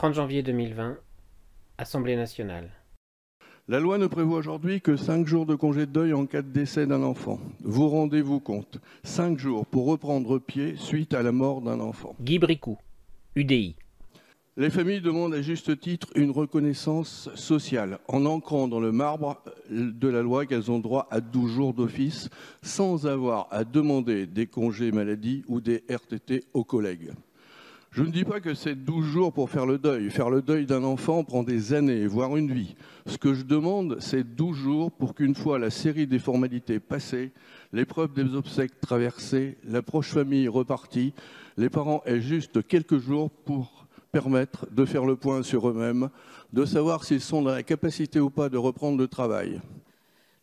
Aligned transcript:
30 0.00 0.14
janvier 0.14 0.42
2020, 0.42 0.96
Assemblée 1.76 2.16
nationale. 2.16 2.70
La 3.68 3.80
loi 3.80 3.98
ne 3.98 4.06
prévoit 4.06 4.38
aujourd'hui 4.38 4.80
que 4.80 4.96
5 4.96 5.26
jours 5.26 5.44
de 5.44 5.54
congé 5.54 5.80
de 5.80 5.92
deuil 5.92 6.14
en 6.14 6.24
cas 6.24 6.40
de 6.40 6.48
décès 6.48 6.86
d'un 6.86 7.02
enfant. 7.02 7.38
Vous 7.60 7.86
rendez-vous 7.86 8.40
compte 8.40 8.78
5 9.04 9.38
jours 9.38 9.66
pour 9.66 9.84
reprendre 9.84 10.38
pied 10.38 10.76
suite 10.76 11.12
à 11.12 11.22
la 11.22 11.32
mort 11.32 11.60
d'un 11.60 11.80
enfant. 11.80 12.16
Guy 12.18 12.38
Bricou, 12.38 12.78
UDI. 13.36 13.76
Les 14.56 14.70
familles 14.70 15.02
demandent 15.02 15.34
à 15.34 15.42
juste 15.42 15.78
titre 15.78 16.08
une 16.14 16.30
reconnaissance 16.30 17.28
sociale 17.34 17.98
en 18.08 18.24
ancrant 18.24 18.68
dans 18.68 18.80
le 18.80 18.92
marbre 18.92 19.44
de 19.68 20.08
la 20.08 20.22
loi 20.22 20.46
qu'elles 20.46 20.70
ont 20.70 20.78
droit 20.78 21.08
à 21.10 21.20
12 21.20 21.52
jours 21.52 21.74
d'office 21.74 22.30
sans 22.62 23.06
avoir 23.06 23.48
à 23.50 23.64
demander 23.64 24.26
des 24.26 24.46
congés 24.46 24.92
maladie 24.92 25.44
ou 25.46 25.60
des 25.60 25.84
RTT 25.90 26.44
aux 26.54 26.64
collègues. 26.64 27.12
Je 27.90 28.04
ne 28.04 28.12
dis 28.12 28.22
pas 28.22 28.38
que 28.38 28.54
c'est 28.54 28.76
12 28.76 29.04
jours 29.04 29.32
pour 29.32 29.50
faire 29.50 29.66
le 29.66 29.76
deuil. 29.76 30.10
Faire 30.10 30.30
le 30.30 30.42
deuil 30.42 30.64
d'un 30.64 30.84
enfant 30.84 31.24
prend 31.24 31.42
des 31.42 31.72
années, 31.72 32.06
voire 32.06 32.36
une 32.36 32.52
vie. 32.52 32.76
Ce 33.06 33.18
que 33.18 33.34
je 33.34 33.42
demande, 33.42 33.96
c'est 33.98 34.22
12 34.22 34.56
jours 34.56 34.92
pour 34.92 35.12
qu'une 35.12 35.34
fois 35.34 35.58
la 35.58 35.70
série 35.70 36.06
des 36.06 36.20
formalités 36.20 36.78
passées, 36.78 37.32
l'épreuve 37.72 38.12
des 38.12 38.36
obsèques 38.36 38.80
traversées, 38.80 39.58
la 39.64 39.82
proche 39.82 40.12
famille 40.12 40.46
repartie, 40.46 41.14
les 41.56 41.68
parents 41.68 42.00
aient 42.06 42.20
juste 42.20 42.64
quelques 42.64 42.98
jours 42.98 43.28
pour 43.28 43.86
permettre 44.12 44.68
de 44.70 44.84
faire 44.84 45.04
le 45.04 45.16
point 45.16 45.42
sur 45.42 45.68
eux-mêmes, 45.68 46.10
de 46.52 46.64
savoir 46.64 47.02
s'ils 47.02 47.20
sont 47.20 47.42
dans 47.42 47.50
la 47.50 47.64
capacité 47.64 48.20
ou 48.20 48.30
pas 48.30 48.48
de 48.48 48.56
reprendre 48.56 48.98
le 48.98 49.08
travail. 49.08 49.60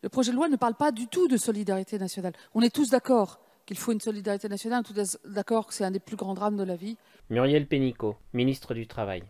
Le 0.02 0.10
projet 0.10 0.32
de 0.32 0.36
loi 0.36 0.50
ne 0.50 0.56
parle 0.56 0.74
pas 0.74 0.92
du 0.92 1.06
tout 1.06 1.28
de 1.28 1.38
solidarité 1.38 1.98
nationale. 1.98 2.34
On 2.54 2.60
est 2.60 2.74
tous 2.74 2.90
d'accord 2.90 3.40
qu'il 3.68 3.76
faut 3.76 3.92
une 3.92 4.00
solidarité 4.00 4.48
nationale, 4.48 4.82
tous 4.82 5.18
d'accord 5.26 5.66
que 5.66 5.74
c'est 5.74 5.84
un 5.84 5.90
des 5.90 6.00
plus 6.00 6.16
grands 6.16 6.32
drames 6.32 6.56
de 6.56 6.62
la 6.62 6.74
vie. 6.74 6.96
Muriel 7.28 7.66
Pénicaud, 7.66 8.16
ministre 8.32 8.72
du 8.72 8.86
Travail. 8.86 9.22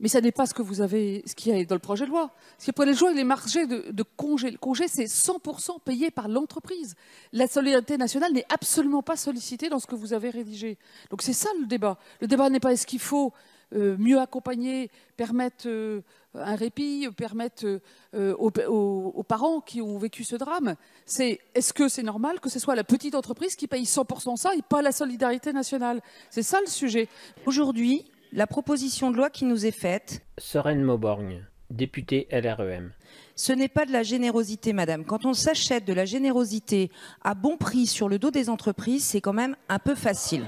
Mais 0.00 0.08
ça 0.08 0.20
n'est 0.20 0.32
pas 0.32 0.44
ce 0.44 0.52
que 0.52 0.60
vous 0.60 0.82
avez, 0.82 1.22
ce 1.24 1.34
qui 1.34 1.50
est 1.50 1.64
dans 1.64 1.74
le 1.74 1.80
projet 1.80 2.04
de 2.04 2.10
loi. 2.10 2.30
Ce 2.58 2.70
qui 2.70 2.70
est 2.70 2.84
le 2.84 2.92
loi, 2.92 3.10
il 3.12 3.18
est 3.18 3.24
margé 3.24 3.66
de, 3.66 3.90
de 3.90 4.02
congé. 4.02 4.50
Le 4.50 4.58
congé, 4.58 4.86
c'est 4.86 5.06
100% 5.06 5.80
payé 5.82 6.10
par 6.10 6.28
l'entreprise. 6.28 6.94
La 7.32 7.46
solidarité 7.46 7.96
nationale 7.96 8.34
n'est 8.34 8.44
absolument 8.50 9.02
pas 9.02 9.16
sollicitée 9.16 9.70
dans 9.70 9.78
ce 9.78 9.86
que 9.86 9.94
vous 9.94 10.12
avez 10.12 10.28
rédigé. 10.28 10.76
Donc 11.08 11.22
c'est 11.22 11.32
ça 11.32 11.48
le 11.58 11.66
débat. 11.66 11.96
Le 12.20 12.26
débat 12.26 12.50
n'est 12.50 12.60
pas 12.60 12.74
est-ce 12.74 12.86
qu'il 12.86 13.00
faut 13.00 13.32
mieux 13.74 14.20
accompagner, 14.20 14.90
permettre 15.16 15.66
euh, 15.66 16.02
un 16.34 16.54
répit, 16.54 17.08
permettre 17.16 17.80
euh, 18.14 18.34
aux, 18.34 19.22
parents 19.22 19.60
qui 19.60 19.80
ont 19.82 19.98
vécu 19.98 20.24
ce 20.24 20.36
drame. 20.36 20.76
C'est 21.04 21.40
est-ce 21.54 21.72
que 21.72 21.88
c'est 21.88 22.02
normal 22.02 22.40
que 22.40 22.48
ce 22.48 22.58
soit 22.58 22.74
la 22.74 22.84
petite 22.84 23.14
entreprise 23.14 23.56
qui 23.56 23.66
paye 23.66 23.84
100% 23.84 24.36
ça 24.36 24.54
et 24.54 24.62
pas 24.62 24.82
la 24.82 24.92
solidarité 24.92 25.52
nationale? 25.52 26.00
C'est 26.30 26.42
ça 26.42 26.60
le 26.60 26.68
sujet. 26.68 27.08
Aujourd'hui, 27.46 28.04
la 28.32 28.46
proposition 28.46 29.10
de 29.10 29.16
loi 29.16 29.30
qui 29.30 29.44
nous 29.44 29.66
est 29.66 29.72
faite. 29.72 30.22
Sereine 30.38 30.82
Mauborgne, 30.82 31.44
députée 31.70 32.28
LREM. 32.30 32.92
Ce 33.34 33.52
n'est 33.52 33.68
pas 33.68 33.84
de 33.84 33.92
la 33.92 34.02
générosité, 34.02 34.72
madame. 34.72 35.04
Quand 35.04 35.24
on 35.24 35.34
s'achète 35.34 35.84
de 35.84 35.92
la 35.92 36.04
générosité 36.04 36.90
à 37.22 37.34
bon 37.34 37.56
prix 37.56 37.86
sur 37.86 38.08
le 38.08 38.18
dos 38.18 38.30
des 38.30 38.48
entreprises, 38.48 39.04
c'est 39.04 39.20
quand 39.20 39.32
même 39.32 39.56
un 39.68 39.78
peu 39.78 39.94
facile. 39.94 40.46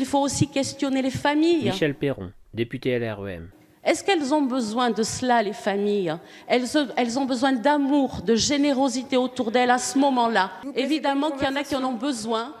Il 0.00 0.06
faut 0.06 0.20
aussi 0.20 0.48
questionner 0.48 1.02
les 1.02 1.10
familles. 1.10 1.64
Michel 1.64 1.94
Perron, 1.94 2.32
député 2.58 2.98
LREM. 2.98 3.48
Est-ce 3.84 4.04
qu'elles 4.04 4.34
ont 4.34 4.42
besoin 4.42 4.90
de 4.90 5.02
cela, 5.02 5.42
les 5.42 5.54
familles? 5.54 6.14
Elles, 6.46 6.66
elles, 6.96 7.18
ont 7.18 7.24
besoin 7.24 7.52
d'amour, 7.52 8.20
de 8.22 8.34
générosité 8.34 9.16
autour 9.16 9.50
d'elles 9.50 9.70
à 9.70 9.78
ce 9.78 9.96
moment-là. 9.98 10.50
Évidemment 10.74 11.30
qu'il 11.30 11.44
y 11.44 11.48
en 11.48 11.56
a 11.56 11.62
qui 11.62 11.74
en 11.74 11.84
ont 11.84 11.94
besoin, 11.94 12.54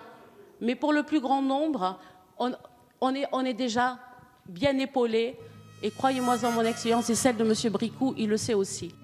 mais 0.60 0.74
pour 0.74 0.92
le 0.92 1.02
plus 1.02 1.20
grand 1.20 1.42
nombre, 1.42 1.98
on, 2.38 2.50
est, 3.14 3.26
on 3.32 3.44
est, 3.44 3.52
déjà 3.52 3.98
bien 4.48 4.78
épaulé. 4.78 5.36
Et 5.82 5.90
croyez-moi, 5.90 6.38
dans 6.38 6.52
mon 6.52 6.62
expérience 6.62 7.10
et 7.10 7.14
celle 7.14 7.36
de 7.36 7.44
M. 7.44 7.72
Bricou, 7.72 8.14
il 8.16 8.28
le 8.28 8.36
sait 8.36 8.54
aussi. 8.54 8.94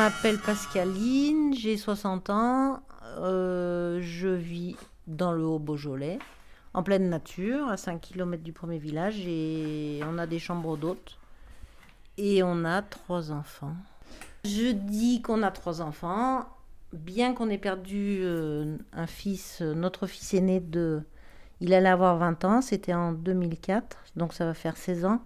M'appelle 0.00 0.38
Pascaline, 0.38 1.52
j'ai 1.52 1.76
60 1.76 2.30
ans, 2.30 2.80
euh, 3.18 4.00
je 4.00 4.28
vis 4.28 4.74
dans 5.06 5.30
le 5.30 5.44
Haut-Beaujolais, 5.44 6.18
en 6.72 6.82
pleine 6.82 7.10
nature, 7.10 7.68
à 7.68 7.76
5 7.76 8.00
km 8.00 8.42
du 8.42 8.54
premier 8.54 8.78
village, 8.78 9.26
et 9.26 10.00
on 10.08 10.16
a 10.16 10.26
des 10.26 10.38
chambres 10.38 10.78
d'hôtes, 10.78 11.18
et 12.16 12.42
on 12.42 12.64
a 12.64 12.80
trois 12.80 13.30
enfants. 13.30 13.74
Je 14.46 14.72
dis 14.72 15.20
qu'on 15.20 15.42
a 15.42 15.50
trois 15.50 15.82
enfants, 15.82 16.46
bien 16.94 17.34
qu'on 17.34 17.50
ait 17.50 17.58
perdu 17.58 18.20
euh, 18.22 18.78
un 18.94 19.06
fils, 19.06 19.60
notre 19.60 20.06
fils 20.06 20.32
aîné 20.32 20.60
de... 20.60 21.02
Il 21.60 21.74
allait 21.74 21.90
avoir 21.90 22.16
20 22.16 22.46
ans, 22.46 22.62
c'était 22.62 22.94
en 22.94 23.12
2004, 23.12 23.98
donc 24.16 24.32
ça 24.32 24.46
va 24.46 24.54
faire 24.54 24.78
16 24.78 25.04
ans 25.04 25.20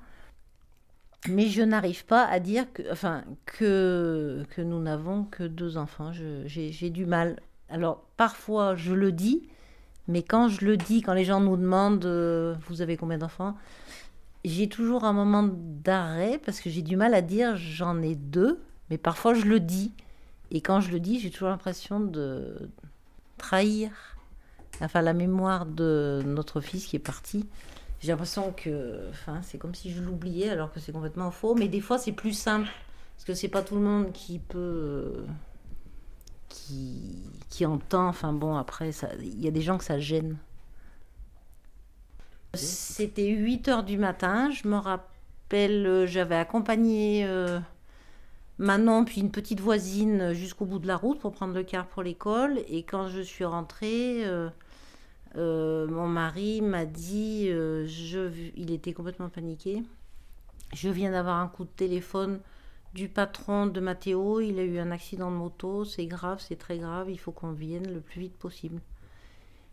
mais 1.29 1.47
je 1.49 1.63
n'arrive 1.63 2.05
pas 2.05 2.25
à 2.25 2.41
dire 2.41 2.71
que, 2.73 2.83
enfin, 2.93 3.25
que, 3.47 4.45
que 4.51 4.63
nous 4.63 4.81
n'avons 4.81 5.25
que 5.25 5.45
deux 5.45 5.77
enfants. 5.77 6.13
J'ai 6.45 6.91
du 6.91 7.07
mal. 7.07 7.41
Alors, 7.69 8.05
parfois, 8.17 8.77
je 8.77 8.93
le 8.93 9.13
dis, 9.13 9.49
mais 10.09 10.23
quand 10.23 10.49
je 10.49 10.65
le 10.65 10.77
dis, 10.77 11.03
quand 11.03 11.15
les 11.15 11.25
gens 11.25 11.41
nous 11.41 11.57
demandent 11.57 12.05
euh, 12.05 12.55
Vous 12.69 12.83
avez 12.83 12.97
combien 12.97 13.19
d'enfants 13.19 13.55
J'ai 14.45 14.69
toujours 14.69 15.05
un 15.05 15.13
moment 15.13 15.49
d'arrêt 15.53 16.39
parce 16.45 16.61
que 16.61 16.69
j'ai 16.69 16.83
du 16.83 16.97
mal 16.97 17.15
à 17.15 17.23
dire 17.23 17.57
J'en 17.57 18.03
ai 18.03 18.15
deux, 18.15 18.61
mais 18.91 18.99
parfois 18.99 19.35
je 19.35 19.47
le 19.47 19.61
dis. 19.61 19.93
Et 20.51 20.61
quand 20.61 20.81
je 20.81 20.91
le 20.91 21.01
dis, 21.01 21.21
j'ai 21.21 21.31
toujours 21.31 21.49
l'impression 21.49 22.01
de 22.01 22.69
trahir 23.39 23.91
enfin, 24.81 25.03
la 25.03 25.15
mémoire 25.15 25.67
de 25.67 26.23
notre 26.27 26.61
fils 26.61 26.87
qui 26.87 26.97
est 26.97 27.01
parti 27.01 27.47
j'ai 28.01 28.13
l'impression 28.13 28.53
que 28.53 29.09
enfin, 29.11 29.41
c'est 29.43 29.59
comme 29.59 29.75
si 29.75 29.91
je 29.91 30.03
l'oubliais 30.03 30.51
alors 30.51 30.71
que 30.73 30.81
c'est 30.81 30.93
complètement 30.93 31.31
faux. 31.31 31.55
Mais 31.55 31.69
des 31.69 31.81
fois, 31.81 31.99
c'est 31.99 32.13
plus 32.13 32.33
simple 32.33 32.69
parce 33.17 33.25
que 33.25 33.35
c'est 33.35 33.49
pas 33.49 33.63
tout 33.63 33.77
le 33.77 33.81
monde 33.81 34.13
qui 34.13 34.39
peut. 34.39 35.25
qui, 36.49 37.23
qui 37.49 37.65
entend. 37.67 38.09
Enfin 38.09 38.33
bon, 38.33 38.57
après, 38.57 38.91
il 39.21 39.41
y 39.41 39.49
a 39.49 39.51
des 39.51 39.63
gens 39.63 39.79
que 39.79 39.85
ça 39.85 39.99
gêne. 39.99 40.37
C'était 42.55 43.29
8 43.29 43.69
heures 43.69 43.85
du 43.85 43.99
matin. 43.99 44.51
Je 44.51 44.69
me 44.69 44.77
rappelle, 44.77 46.07
j'avais 46.07 46.37
accompagné 46.37 47.25
euh, 47.25 47.59
Manon 48.59 49.05
puis 49.05 49.21
une 49.21 49.33
petite 49.33 49.61
voisine 49.61 50.33
jusqu'au 50.35 50.65
bout 50.65 50.79
de 50.79 50.87
la 50.87 50.97
route 50.97 51.19
pour 51.19 51.33
prendre 51.33 51.55
le 51.55 51.65
car 51.65 51.87
pour 51.87 52.03
l'école. 52.03 52.61
Et 52.69 52.83
quand 52.83 53.09
je 53.09 53.21
suis 53.21 53.45
rentrée. 53.45 54.25
Euh, 54.27 54.51
euh, 55.37 55.87
mon 55.89 56.07
mari 56.07 56.61
m'a 56.61 56.85
dit, 56.85 57.49
euh, 57.49 57.87
il 58.57 58.71
était 58.71 58.93
complètement 58.93 59.29
paniqué. 59.29 59.83
Je 60.73 60.89
viens 60.89 61.13
d'avoir 61.13 61.39
un 61.39 61.49
coup 61.49 61.65
de 61.65 61.71
téléphone 61.71 62.41
du 62.95 63.09
patron 63.09 63.67
de 63.67 63.81
Mathéo. 63.81 64.41
Il 64.41 64.59
a 64.59 64.63
eu 64.63 64.79
un 64.79 64.91
accident 64.91 65.31
de 65.31 65.37
moto. 65.37 65.85
C'est 65.85 66.07
grave, 66.07 66.43
c'est 66.47 66.57
très 66.57 66.79
grave. 66.79 67.11
Il 67.11 67.19
faut 67.19 67.33
qu'on 67.33 67.53
vienne 67.53 67.93
le 67.93 68.01
plus 68.01 68.21
vite 68.21 68.37
possible. 68.37 68.81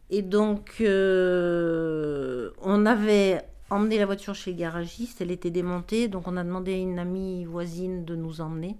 Et 0.09 0.21
donc, 0.21 0.77
euh, 0.81 2.51
on 2.61 2.85
avait 2.85 3.41
emmené 3.69 3.97
la 3.97 4.05
voiture 4.05 4.35
chez 4.35 4.51
le 4.51 4.57
garagiste. 4.57 5.21
Elle 5.21 5.31
était 5.31 5.51
démontée. 5.51 6.07
Donc, 6.07 6.27
on 6.27 6.37
a 6.37 6.43
demandé 6.43 6.73
à 6.73 6.77
une 6.77 6.99
amie 6.99 7.45
voisine 7.45 8.03
de 8.03 8.15
nous 8.15 8.41
emmener. 8.41 8.77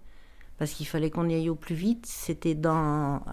Parce 0.58 0.74
qu'il 0.74 0.86
fallait 0.86 1.10
qu'on 1.10 1.30
y 1.30 1.34
aille 1.34 1.50
au 1.50 1.56
plus 1.56 1.76
vite. 1.76 2.06
C'était 2.06 2.56
dans 2.56 3.24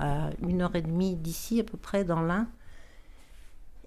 une 0.47 0.63
heure 0.63 0.77
et 0.77 0.83
demie 0.83 1.17
d'ici, 1.17 1.61
à 1.61 1.65
peu 1.65 1.77
près, 1.77 2.05
dans 2.05 2.23
l'Ain. 2.23 2.47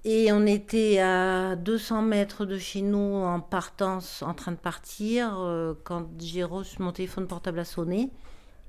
Et 0.04 0.32
on 0.32 0.48
était 0.48 1.00
à 1.00 1.56
200 1.56 2.02
mètres 2.02 2.46
de 2.46 2.58
chez 2.58 2.82
nous 2.82 2.98
en 2.98 3.40
partance, 3.40 4.24
en 4.24 4.34
train 4.34 4.52
de 4.52 4.58
partir, 4.58 5.38
euh, 5.40 5.76
quand 5.84 6.08
j'ai 6.20 6.44
reçu 6.44 6.82
mon 6.82 6.92
téléphone 6.92 7.28
portable 7.28 7.60
à 7.60 7.66
sonner. 7.66 8.10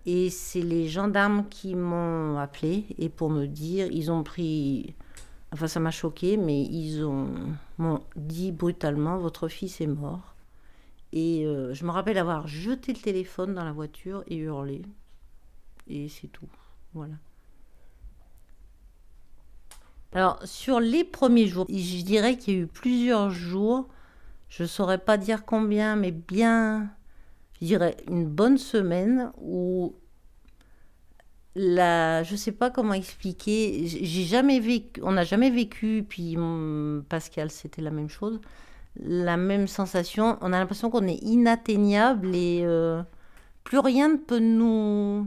Et 0.05 0.29
c'est 0.31 0.61
les 0.61 0.89
gendarmes 0.89 1.49
qui 1.49 1.75
m'ont 1.75 2.37
appelé 2.39 2.85
et 2.99 3.09
pour 3.09 3.31
me 3.31 3.47
dire, 3.47 3.87
ils 3.91 4.11
ont 4.11 4.23
pris, 4.25 4.95
enfin 5.53 5.69
ça 5.69 5.81
m'a 5.81 5.93
choqué, 5.93 6.37
mais 6.37 6.63
ils 6.63 7.05
ont 7.05 7.29
m'ont 7.79 8.03
dit 8.17 8.53
brutalement, 8.53 9.19
votre 9.19 9.49
fils 9.49 9.81
est 9.81 9.87
mort. 9.87 10.35
Et 11.13 11.47
euh, 11.47 11.73
je 11.73 11.85
me 11.85 11.91
rappelle 11.91 12.19
avoir 12.19 12.47
jeté 12.49 12.93
le 12.93 13.01
téléphone 13.01 13.55
dans 13.55 13.65
la 13.65 13.73
voiture 13.73 14.25
et 14.27 14.37
hurlé. 14.37 14.83
Et 15.89 16.09
c'est 16.09 16.29
tout. 16.29 16.49
Voilà. 16.95 17.15
Alors, 20.15 20.39
sur 20.45 20.81
les 20.81 21.05
premiers 21.05 21.47
jours, 21.47 21.67
je 21.71 22.03
dirais 22.03 22.37
qu'il 22.37 22.55
y 22.55 22.57
a 22.59 22.61
eu 22.61 22.67
plusieurs 22.67 23.31
jours, 23.31 23.89
je 24.49 24.65
ne 24.65 24.69
saurais 24.69 24.99
pas 24.99 25.17
dire 25.17 25.45
combien, 25.47 25.97
mais 25.97 26.11
bien, 26.11 26.91
je 27.61 27.67
dirais 27.67 27.97
une 28.09 28.27
bonne 28.27 28.59
semaine 28.59 29.33
où 29.41 29.95
la, 31.55 32.23
je 32.23 32.37
sais 32.37 32.53
pas 32.53 32.71
comment 32.71 32.95
expliquer. 32.95 33.87
J'ai 33.87 34.25
jamais 34.25 34.61
vécu, 34.61 35.01
on 35.03 35.13
n'a 35.13 35.25
jamais 35.25 35.51
vécu. 35.51 36.05
Puis 36.09 36.37
Pascal, 37.09 37.51
c'était 37.51 37.83
la 37.83 37.91
même 37.91 38.09
chose, 38.09 38.41
la 38.97 39.37
même 39.37 39.69
sensation. 39.69 40.39
On 40.41 40.53
a 40.53 40.59
l'impression 40.59 40.91
qu'on 40.91 41.07
est 41.07 41.23
inatteignable 41.23 42.35
et 42.35 42.63
euh, 42.65 43.03
plus 43.65 43.79
rien 43.79 44.09
ne 44.09 44.17
peut 44.17 44.39
nous, 44.39 45.27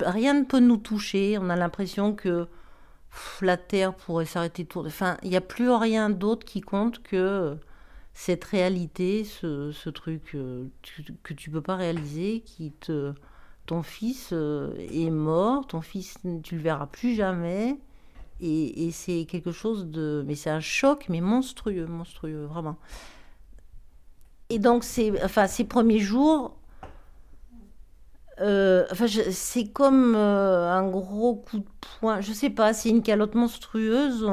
rien 0.00 0.34
ne 0.34 0.44
peut 0.44 0.60
nous 0.60 0.76
toucher. 0.76 1.38
On 1.40 1.50
a 1.50 1.56
l'impression 1.56 2.14
que 2.14 2.46
la 3.42 3.56
terre 3.56 3.94
pourrait 3.94 4.26
s'arrêter 4.26 4.64
tourner. 4.64 4.88
Enfin, 4.88 5.16
il 5.22 5.30
n'y 5.30 5.36
a 5.36 5.40
plus 5.40 5.70
rien 5.70 6.10
d'autre 6.10 6.44
qui 6.44 6.60
compte 6.60 7.02
que 7.02 7.56
cette 8.14 8.44
réalité, 8.44 9.24
ce, 9.24 9.88
truc 9.90 10.34
euh, 10.34 10.66
que 11.22 11.34
tu 11.34 11.50
peux 11.50 11.62
pas 11.62 11.76
réaliser, 11.76 12.40
qui 12.40 12.72
te 12.72 13.14
ton 13.70 13.84
fils 13.84 14.30
euh, 14.32 14.74
est 14.78 15.10
mort, 15.10 15.64
ton 15.64 15.80
fils, 15.80 16.18
tu 16.42 16.56
le 16.56 16.60
verras 16.60 16.86
plus 16.86 17.14
jamais. 17.14 17.78
Et, 18.40 18.90
c'est 18.90 19.26
quelque 19.26 19.52
chose 19.52 19.86
de. 19.86 20.24
Mais 20.26 20.34
c'est 20.34 20.50
un 20.50 20.60
choc, 20.60 21.06
mais 21.08 21.20
monstrueux, 21.20 21.86
monstrueux, 21.86 22.46
vraiment. 22.46 22.78
Et 24.48 24.58
donc, 24.58 24.84
enfin, 25.22 25.46
ces 25.46 25.64
premiers 25.64 26.00
jours, 26.00 26.56
euh, 28.40 28.86
enfin, 28.90 29.06
c'est 29.06 29.68
comme 29.68 30.14
euh, 30.16 30.72
un 30.72 30.88
gros 30.88 31.36
coup 31.36 31.58
de 31.58 31.68
poing. 32.00 32.20
Je 32.20 32.32
sais 32.32 32.50
pas, 32.50 32.72
c'est 32.72 32.88
une 32.90 33.02
calotte 33.02 33.34
monstrueuse. 33.34 34.26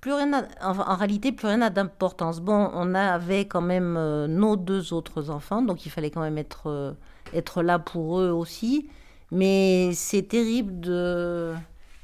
plus 0.00 0.12
rien 0.12 0.46
en 0.62 0.96
réalité, 0.96 1.32
plus 1.32 1.48
rien 1.48 1.58
n'a 1.58 1.70
d'importance. 1.70 2.40
Bon, 2.40 2.70
on 2.74 2.94
avait 2.94 3.46
quand 3.46 3.60
même 3.62 3.94
nos 4.26 4.56
deux 4.56 4.92
autres 4.92 5.30
enfants, 5.30 5.62
donc 5.62 5.86
il 5.86 5.90
fallait 5.90 6.10
quand 6.10 6.20
même 6.22 6.38
être 6.38 6.96
être 7.32 7.62
là 7.62 7.78
pour 7.78 8.20
eux 8.20 8.30
aussi. 8.30 8.88
Mais 9.30 9.92
c'est 9.94 10.22
terrible 10.28 10.80
de. 10.80 11.54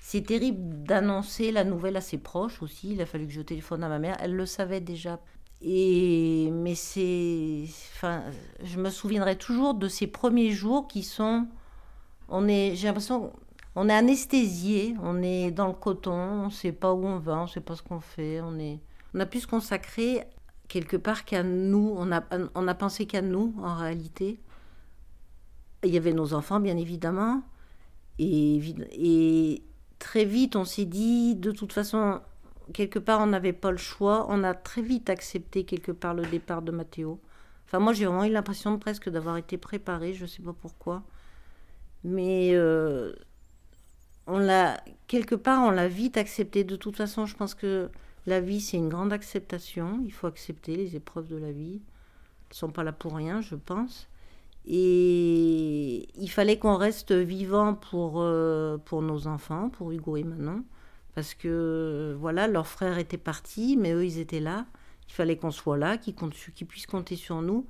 C'est 0.00 0.22
terrible 0.22 0.82
d'annoncer 0.82 1.52
la 1.52 1.62
nouvelle 1.62 1.96
à 1.96 2.00
ses 2.00 2.18
proches 2.18 2.62
aussi. 2.62 2.92
Il 2.94 3.00
a 3.00 3.06
fallu 3.06 3.26
que 3.26 3.32
je 3.32 3.42
téléphone 3.42 3.84
à 3.84 3.88
ma 3.88 3.98
mère. 3.98 4.16
Elle 4.20 4.34
le 4.34 4.46
savait 4.46 4.80
déjà. 4.80 5.20
Et 5.62 6.50
mais 6.52 6.74
c'est, 6.74 7.64
enfin, 7.94 8.24
je 8.62 8.78
me 8.78 8.88
souviendrai 8.88 9.36
toujours 9.36 9.74
de 9.74 9.88
ces 9.88 10.06
premiers 10.06 10.52
jours 10.52 10.88
qui 10.88 11.02
sont, 11.02 11.46
on 12.28 12.48
est, 12.48 12.74
j'ai 12.76 12.86
l'impression, 12.86 13.32
on 13.74 13.88
est 13.88 13.94
anesthésié, 13.94 14.96
on 15.02 15.22
est 15.22 15.50
dans 15.50 15.66
le 15.68 15.74
coton, 15.74 16.12
on 16.12 16.44
ne 16.46 16.50
sait 16.50 16.72
pas 16.72 16.94
où 16.94 17.04
on 17.04 17.18
va, 17.18 17.40
on 17.40 17.42
ne 17.42 17.48
sait 17.48 17.60
pas 17.60 17.76
ce 17.76 17.82
qu'on 17.82 18.00
fait, 18.00 18.40
on 18.40 18.58
est, 18.58 18.80
on 19.14 19.20
a 19.20 19.26
pu 19.26 19.40
se 19.40 19.46
consacrer 19.46 20.24
quelque 20.68 20.96
part 20.96 21.24
qu'à 21.26 21.42
nous, 21.42 21.94
on 21.96 22.10
a, 22.10 22.22
on 22.54 22.66
a 22.66 22.74
pensé 22.74 23.04
qu'à 23.06 23.20
nous 23.20 23.54
en 23.62 23.74
réalité. 23.74 24.40
Il 25.82 25.90
y 25.90 25.96
avait 25.96 26.12
nos 26.12 26.32
enfants, 26.32 26.60
bien 26.60 26.76
évidemment. 26.76 27.42
Et, 28.18 28.60
et 28.92 29.62
très 29.98 30.24
vite, 30.24 30.56
on 30.56 30.64
s'est 30.64 30.84
dit, 30.84 31.34
de 31.36 31.50
toute 31.50 31.72
façon, 31.72 32.20
quelque 32.72 32.98
part, 32.98 33.20
on 33.20 33.26
n'avait 33.26 33.52
pas 33.52 33.70
le 33.70 33.76
choix. 33.76 34.26
On 34.28 34.44
a 34.44 34.54
très 34.54 34.82
vite 34.82 35.10
accepté, 35.10 35.64
quelque 35.64 35.92
part, 35.92 36.14
le 36.14 36.24
départ 36.26 36.62
de 36.62 36.72
Mathéo. 36.72 37.20
Enfin, 37.66 37.78
moi, 37.78 37.92
j'ai 37.92 38.06
vraiment 38.06 38.24
eu 38.24 38.30
l'impression 38.30 38.78
presque 38.78 39.08
d'avoir 39.08 39.36
été 39.36 39.56
préparée, 39.58 40.12
je 40.14 40.22
ne 40.22 40.26
sais 40.26 40.42
pas 40.42 40.52
pourquoi. 40.52 41.02
Mais 42.04 42.50
euh, 42.54 43.12
on 44.26 44.38
l'a, 44.38 44.82
quelque 45.06 45.34
part, 45.34 45.62
on 45.64 45.70
l'a 45.70 45.88
vite 45.88 46.16
accepté. 46.16 46.64
De 46.64 46.76
toute 46.76 46.96
façon, 46.96 47.26
je 47.26 47.36
pense 47.36 47.54
que 47.54 47.90
la 48.26 48.40
vie, 48.40 48.60
c'est 48.60 48.76
une 48.76 48.88
grande 48.88 49.12
acceptation. 49.12 50.00
Il 50.04 50.12
faut 50.12 50.26
accepter 50.26 50.76
les 50.76 50.96
épreuves 50.96 51.28
de 51.28 51.36
la 51.36 51.52
vie. 51.52 51.80
Elles 51.80 52.52
ne 52.52 52.54
sont 52.54 52.70
pas 52.70 52.84
là 52.84 52.92
pour 52.92 53.14
rien, 53.14 53.40
je 53.40 53.54
pense. 53.54 54.08
Et 54.66 56.08
il 56.16 56.28
fallait 56.28 56.58
qu'on 56.58 56.76
reste 56.76 57.12
vivant 57.12 57.74
pour, 57.74 58.14
euh, 58.16 58.78
pour 58.78 59.02
nos 59.02 59.26
enfants, 59.26 59.70
pour 59.70 59.90
Hugo 59.90 60.16
et 60.16 60.24
Manon, 60.24 60.64
parce 61.14 61.34
que 61.34 62.16
voilà, 62.18 62.46
leur 62.46 62.66
frère 62.66 62.98
était 62.98 63.18
parti, 63.18 63.76
mais 63.76 63.92
eux, 63.92 64.04
ils 64.04 64.18
étaient 64.18 64.40
là. 64.40 64.66
Il 65.08 65.12
fallait 65.12 65.36
qu'on 65.36 65.50
soit 65.50 65.76
là, 65.76 65.98
qu'ils 65.98 66.14
puissent 66.66 66.86
compter 66.86 67.16
sur 67.16 67.42
nous. 67.42 67.66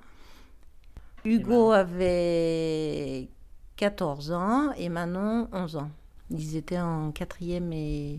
Hugo 1.25 1.73
avait 1.73 3.29
14 3.77 4.33
ans 4.33 4.73
et 4.73 4.89
Manon 4.89 5.49
11 5.53 5.77
ans. 5.77 5.91
Ils 6.31 6.57
étaient 6.57 6.81
en 6.81 7.13
quatrième 7.13 7.73
et 7.73 8.19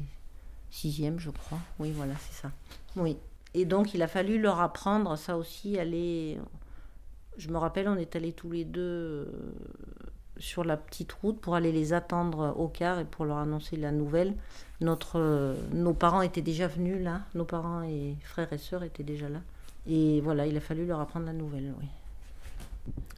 sixième, 0.69 1.19
je 1.19 1.29
crois. 1.29 1.59
Oui, 1.79 1.91
voilà, 1.91 2.13
c'est 2.19 2.41
ça. 2.41 2.51
Oui. 2.95 3.17
Et 3.53 3.65
donc, 3.65 3.93
il 3.93 4.01
a 4.01 4.07
fallu 4.07 4.39
leur 4.39 4.59
apprendre 4.59 5.15
ça 5.17 5.37
aussi, 5.37 5.77
aller 5.77 6.39
je 7.37 7.49
me 7.49 7.57
rappelle, 7.57 7.87
on 7.87 7.95
est 7.95 8.15
allés 8.15 8.33
tous 8.33 8.51
les 8.51 8.65
deux 8.65 8.81
euh, 8.81 9.53
sur 10.37 10.63
la 10.63 10.77
petite 10.77 11.11
route 11.11 11.39
pour 11.39 11.55
aller 11.55 11.71
les 11.71 11.93
attendre 11.93 12.55
au 12.57 12.67
car 12.67 12.99
et 12.99 13.05
pour 13.05 13.25
leur 13.25 13.37
annoncer 13.37 13.75
la 13.75 13.91
nouvelle. 13.91 14.35
Notre, 14.79 15.19
euh, 15.19 15.55
nos 15.73 15.93
parents 15.93 16.21
étaient 16.21 16.41
déjà 16.41 16.67
venus 16.67 17.01
là, 17.03 17.21
nos 17.35 17.45
parents 17.45 17.83
et 17.83 18.15
frères 18.23 18.51
et 18.51 18.57
sœurs 18.57 18.83
étaient 18.83 19.03
déjà 19.03 19.29
là. 19.29 19.39
Et 19.87 20.21
voilà, 20.21 20.47
il 20.47 20.55
a 20.57 20.61
fallu 20.61 20.85
leur 20.85 20.99
apprendre 20.99 21.25
la 21.25 21.33
nouvelle, 21.33 21.73
oui. 21.79 21.87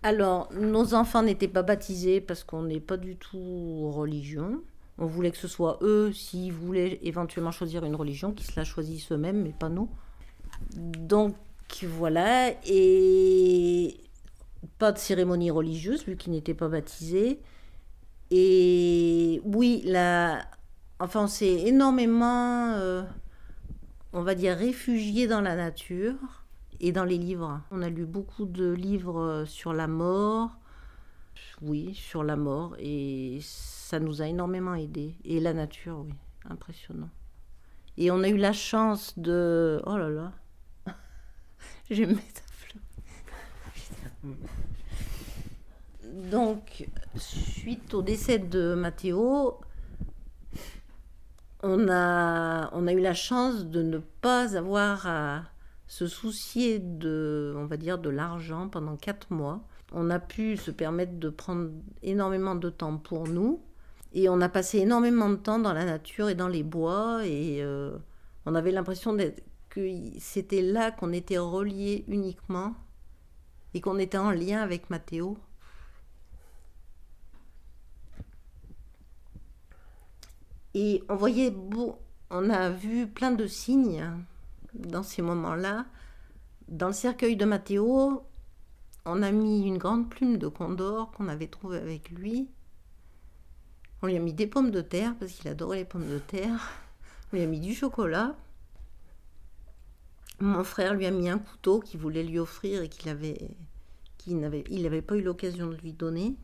Alors, 0.02 0.50
nos 0.54 0.94
enfants 0.94 1.24
n'étaient 1.24 1.48
pas 1.48 1.64
baptisés 1.64 2.20
parce 2.20 2.44
qu'on 2.44 2.64
n'est 2.64 2.82
pas 2.82 2.98
du 2.98 3.16
tout 3.16 3.92
religion. 3.92 4.62
On 4.98 5.06
voulait 5.06 5.32
que 5.32 5.38
ce 5.38 5.48
soit 5.48 5.80
eux, 5.82 6.12
s'ils 6.12 6.52
voulaient 6.52 7.00
éventuellement 7.04 7.52
choisir 7.52 7.86
une 7.86 7.96
religion, 7.96 8.34
qu'ils 8.34 8.46
se 8.46 8.60
la 8.60 8.66
choisissent 8.66 9.12
eux-mêmes, 9.12 9.42
mais 9.42 9.54
pas 9.58 9.70
nous. 9.70 9.90
Donc 10.76 11.36
voilà, 11.82 12.52
et 12.66 13.98
pas 14.78 14.92
de 14.92 14.98
cérémonie 14.98 15.52
religieuse, 15.52 16.06
vu 16.06 16.18
qu'il 16.18 16.32
n'était 16.32 16.54
pas 16.54 16.70
baptisé. 16.70 17.42
Et 18.32 19.42
oui, 19.44 19.84
la... 19.86 20.46
enfin, 21.00 21.24
on 21.24 21.28
s'est 21.28 21.68
énormément, 21.68 22.74
euh, 22.74 23.04
on 24.14 24.24
va 24.24 24.36
dire, 24.36 24.58
réfugié 24.58 25.28
dans 25.28 25.42
la 25.42 25.56
nature 25.56 26.16
et 26.80 26.92
dans 26.92 27.06
les 27.06 27.18
livres. 27.18 27.62
On 27.72 27.82
a 27.82 27.90
lu 27.90 28.06
beaucoup 28.06 28.46
de 28.46 28.72
livres 28.72 29.46
sur 29.48 29.74
la 29.74 29.88
mort, 29.88 30.52
oui, 31.62 31.94
sur 31.96 32.24
la 32.24 32.36
mort, 32.36 32.76
et 32.80 33.40
ça 33.42 34.00
nous 34.00 34.22
a 34.22 34.28
énormément 34.28 34.76
aidé. 34.76 35.16
Et 35.24 35.40
la 35.40 35.54
nature, 35.54 36.04
oui, 36.06 36.14
impressionnant. 36.50 37.10
Et 37.98 38.12
on 38.12 38.24
a 38.24 38.30
eu 38.30 38.38
la 38.38 38.54
chance 38.54 39.18
de... 39.18 39.82
Oh 39.86 39.98
là 39.98 40.10
là, 40.10 40.32
mettre 41.90 42.43
Donc, 46.32 46.88
suite 47.16 47.94
au 47.94 48.02
décès 48.02 48.40
de 48.40 48.74
Mathéo, 48.76 49.60
on 51.64 51.88
a, 51.90 52.70
on 52.74 52.88
a 52.88 52.94
eu 52.94 53.00
la 53.00 53.14
chance 53.14 53.66
de 53.66 53.82
ne 53.82 53.98
pas 53.98 54.58
avoir 54.58 55.08
à 55.08 55.44
se 55.88 56.08
soucier 56.08 56.80
de, 56.80 57.54
on 57.58 57.66
va 57.66 57.78
dire, 57.78 57.98
de 57.98 58.10
l'argent 58.10 58.68
pendant 58.68 58.96
quatre 58.98 59.32
mois. 59.32 59.64
On 59.92 60.10
a 60.10 60.20
pu 60.20 60.58
se 60.58 60.72
permettre 60.72 61.20
de 61.20 61.30
prendre 61.30 61.70
énormément 62.02 62.56
de 62.56 62.70
temps 62.70 62.98
pour 62.98 63.28
nous. 63.28 63.62
Et 64.14 64.30
on 64.30 64.42
a 64.42 64.50
passé 64.50 64.80
énormément 64.80 65.30
de 65.30 65.36
temps 65.36 65.60
dans 65.60 65.74
la 65.74 65.86
nature 65.86 66.30
et 66.30 66.36
dans 66.36 66.48
les 66.48 66.64
bois. 66.64 67.26
Et 67.26 67.64
euh, 67.64 67.98
on 68.46 68.56
avait 68.56 68.72
l'impression 68.72 69.18
que 69.70 69.82
c'était 70.20 70.62
là 70.62 70.92
qu'on 70.92 71.14
était 71.14 71.38
reliés 71.38 72.04
uniquement 72.08 72.76
et 73.74 73.82
qu'on 73.82 74.00
était 74.00 74.18
en 74.18 74.32
lien 74.32 74.62
avec 74.62 74.90
Mathéo. 74.90 75.38
Et 80.74 81.04
on 81.10 81.16
voyait, 81.16 81.54
on 82.30 82.50
a 82.50 82.70
vu 82.70 83.08
plein 83.08 83.32
de 83.32 83.46
signes 83.46 84.10
dans 84.74 85.04
ces 85.04 85.22
moments-là. 85.22 85.86
Dans 86.68 86.88
le 86.88 86.94
cercueil 86.94 87.36
de 87.36 87.46
Mathéo, 87.46 88.24
on 89.06 89.22
a 89.22 89.32
mis 89.32 89.68
une 89.68 89.78
grande 89.78 90.10
plume 90.10 90.38
de 90.38 90.48
condor 90.48 91.12
qu'on 91.12 91.28
avait 91.28 91.48
trouvée 91.48 91.78
avec 91.78 92.10
lui. 92.10 92.50
On 94.02 94.08
lui 94.08 94.16
a 94.16 94.20
mis 94.20 94.34
des 94.34 94.48
pommes 94.48 94.72
de 94.72 94.82
terre 94.82 95.16
parce 95.20 95.32
qu'il 95.34 95.48
adorait 95.48 95.78
les 95.78 95.86
pommes 95.86 96.10
de 96.10 96.20
terre. 96.20 96.72
On 97.32 97.36
lui 97.36 97.44
a 97.44 97.48
mis 97.48 97.60
du 97.60 97.74
chocolat. 97.74 98.36
Mon 100.40 100.64
frère 100.64 100.94
lui 100.94 101.06
a 101.06 101.12
mis 101.12 101.30
un 101.30 101.40
couteau 101.40 101.80
qu'il 101.80 102.00
voulait 102.00 102.24
lui 102.24 102.40
offrir 102.40 102.82
et 102.82 102.90
qu'il 102.90 103.10
avait, 103.10 103.50
qu'il 104.18 104.40
n'avait, 104.40 104.64
il 104.70 104.84
n'avait 104.84 105.02
pas 105.02 105.16
eu 105.16 105.22
l'occasion 105.22 105.68
de 105.68 105.76
lui 105.76 105.94
donner. 105.94 106.36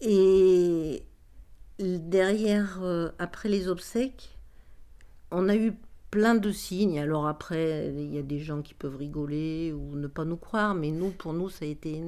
Et 0.00 1.06
derrière, 1.78 2.80
euh, 2.82 3.10
après 3.18 3.48
les 3.48 3.68
obsèques, 3.68 4.36
on 5.30 5.48
a 5.48 5.56
eu 5.56 5.72
plein 6.10 6.34
de 6.34 6.50
signes. 6.50 6.98
Alors 6.98 7.26
après, 7.26 7.92
il 7.94 8.14
y 8.14 8.18
a 8.18 8.22
des 8.22 8.38
gens 8.38 8.62
qui 8.62 8.74
peuvent 8.74 8.96
rigoler 8.96 9.72
ou 9.72 9.96
ne 9.96 10.06
pas 10.06 10.24
nous 10.24 10.36
croire, 10.36 10.74
mais 10.74 10.90
nous, 10.90 11.10
pour 11.10 11.32
nous, 11.32 11.48
ça 11.48 11.64
a 11.64 11.68
été, 11.68 12.02